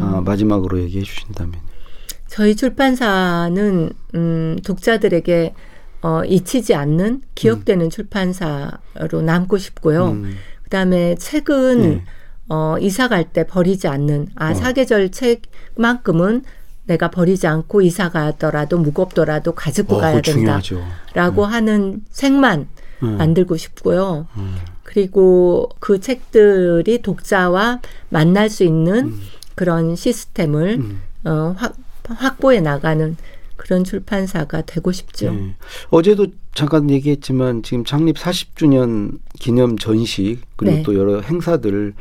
아, 0.00 0.22
마지막으로 0.24 0.80
얘기해 0.80 1.04
주신다면. 1.04 1.54
저희 2.28 2.56
출판사는 2.56 3.90
음, 4.14 4.58
독자들에게 4.64 5.54
어, 6.02 6.22
잊히지 6.24 6.74
않는 6.74 7.22
기억되는 7.34 7.90
출판사로 7.90 9.22
남고 9.24 9.58
싶고요. 9.58 10.08
음. 10.10 10.34
그다음에 10.64 11.14
책은 11.16 11.80
네. 11.82 12.04
어, 12.48 12.76
이사 12.80 13.08
갈 13.08 13.24
때 13.32 13.46
버리지 13.46 13.86
않는 13.88 14.28
아 14.34 14.50
어. 14.50 14.54
사계절 14.54 15.10
책만큼은 15.10 16.42
내가 16.84 17.10
버리지 17.10 17.46
않고 17.46 17.82
이사 17.82 18.08
가더라도 18.10 18.78
무겁더라도 18.78 19.52
가지고 19.52 19.96
어, 19.96 20.00
가야. 20.00 20.20
된다라고 20.20 21.44
하는 21.44 22.00
책만 22.10 22.66
음. 23.04 23.16
만들고 23.18 23.56
싶고요. 23.56 24.26
음. 24.36 24.56
그리고 24.82 25.68
그 25.78 26.00
책들이 26.00 27.00
독자와 27.02 27.80
만날 28.08 28.50
수 28.50 28.64
있는 28.64 29.14
그런 29.54 29.96
시스템을 29.96 30.78
음. 30.80 31.02
어, 31.24 31.54
확, 31.56 31.74
확보해 32.04 32.60
나가는 32.60 33.16
그런 33.56 33.84
출판사가 33.84 34.62
되고 34.62 34.90
싶죠. 34.90 35.32
네. 35.32 35.54
어제도 35.90 36.26
잠깐 36.54 36.90
얘기했지만 36.90 37.62
지금 37.62 37.84
창립 37.84 38.16
40주년 38.16 39.18
기념 39.38 39.78
전시 39.78 40.38
그리고 40.56 40.76
네. 40.76 40.82
또 40.82 40.94
여러 40.96 41.20
행사들 41.20 41.94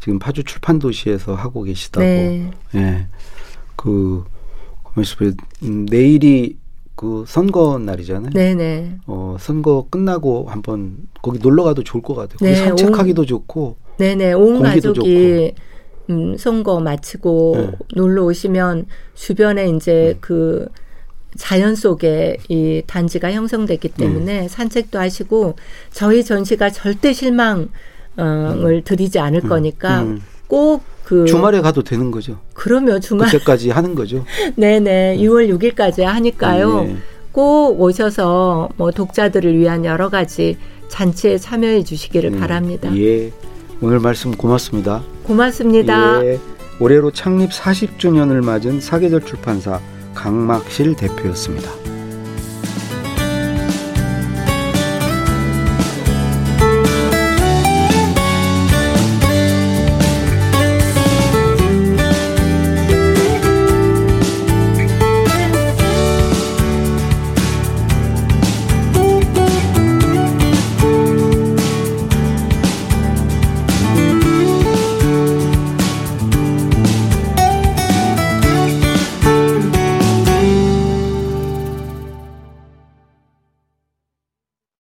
지금 0.00 0.18
파주 0.18 0.44
출판 0.44 0.78
도시에서 0.78 1.34
하고 1.34 1.62
계시다고. 1.62 2.04
네. 2.04 2.50
예. 2.74 3.06
그 3.76 4.24
가만있어. 4.94 5.36
음, 5.62 5.86
내일이 5.86 6.56
그 6.94 7.24
선거 7.26 7.78
날이잖아요. 7.78 8.30
네네. 8.30 8.98
어, 9.06 9.36
선거 9.40 9.86
끝나고 9.90 10.46
한번 10.48 10.96
거기 11.22 11.38
놀러 11.38 11.64
가도 11.64 11.82
좋을 11.82 12.02
것 12.02 12.14
같아요. 12.14 12.38
네, 12.40 12.54
산책하기도 12.54 13.24
좋고. 13.26 13.76
네네. 13.98 14.32
온 14.32 14.58
공기도 14.58 14.90
가족이 14.90 15.54
음, 16.10 16.36
선거 16.36 16.80
마치고 16.80 17.54
네. 17.56 17.70
놀러 17.94 18.24
오시면 18.24 18.86
주변에 19.14 19.68
이제 19.70 20.16
그 20.20 20.66
자연 21.36 21.74
속에 21.74 22.36
이 22.48 22.82
단지가 22.86 23.32
형성됐기 23.32 23.88
때문에 23.90 24.48
산책도 24.48 24.98
하시고 24.98 25.56
저희 25.90 26.22
전시가 26.22 26.70
절대 26.70 27.12
실망을 27.12 27.68
드리지 28.84 29.18
않을 29.18 29.40
거니까 29.42 30.02
음. 30.02 30.22
꼭그 30.46 31.24
주말에 31.26 31.60
가도 31.60 31.82
되는 31.82 32.10
거죠. 32.10 32.38
그러면 32.52 33.00
주말 33.00 33.30
그때까지 33.30 33.70
하는 33.70 33.94
거죠. 33.94 34.24
네네 34.56 35.18
6월 35.18 35.48
6일까지 35.58 36.02
하니까요. 36.02 36.82
네. 36.82 36.96
꼭 37.32 37.80
오셔서 37.80 38.68
뭐 38.76 38.92
독자들을 38.92 39.58
위한 39.58 39.84
여러 39.84 40.08
가지 40.08 40.56
잔치에 40.88 41.38
참여해 41.38 41.82
주시기를 41.82 42.30
네. 42.30 42.38
바랍니다. 42.38 42.96
예. 42.96 43.32
오늘 43.84 44.00
말씀 44.00 44.34
고맙습니다. 44.34 45.02
고맙습니다. 45.24 46.24
예. 46.24 46.40
올해로 46.80 47.10
창립 47.10 47.50
40주년을 47.50 48.42
맞은 48.42 48.80
사계절 48.80 49.26
출판사 49.26 49.78
강막실 50.14 50.96
대표였습니다. 50.96 51.83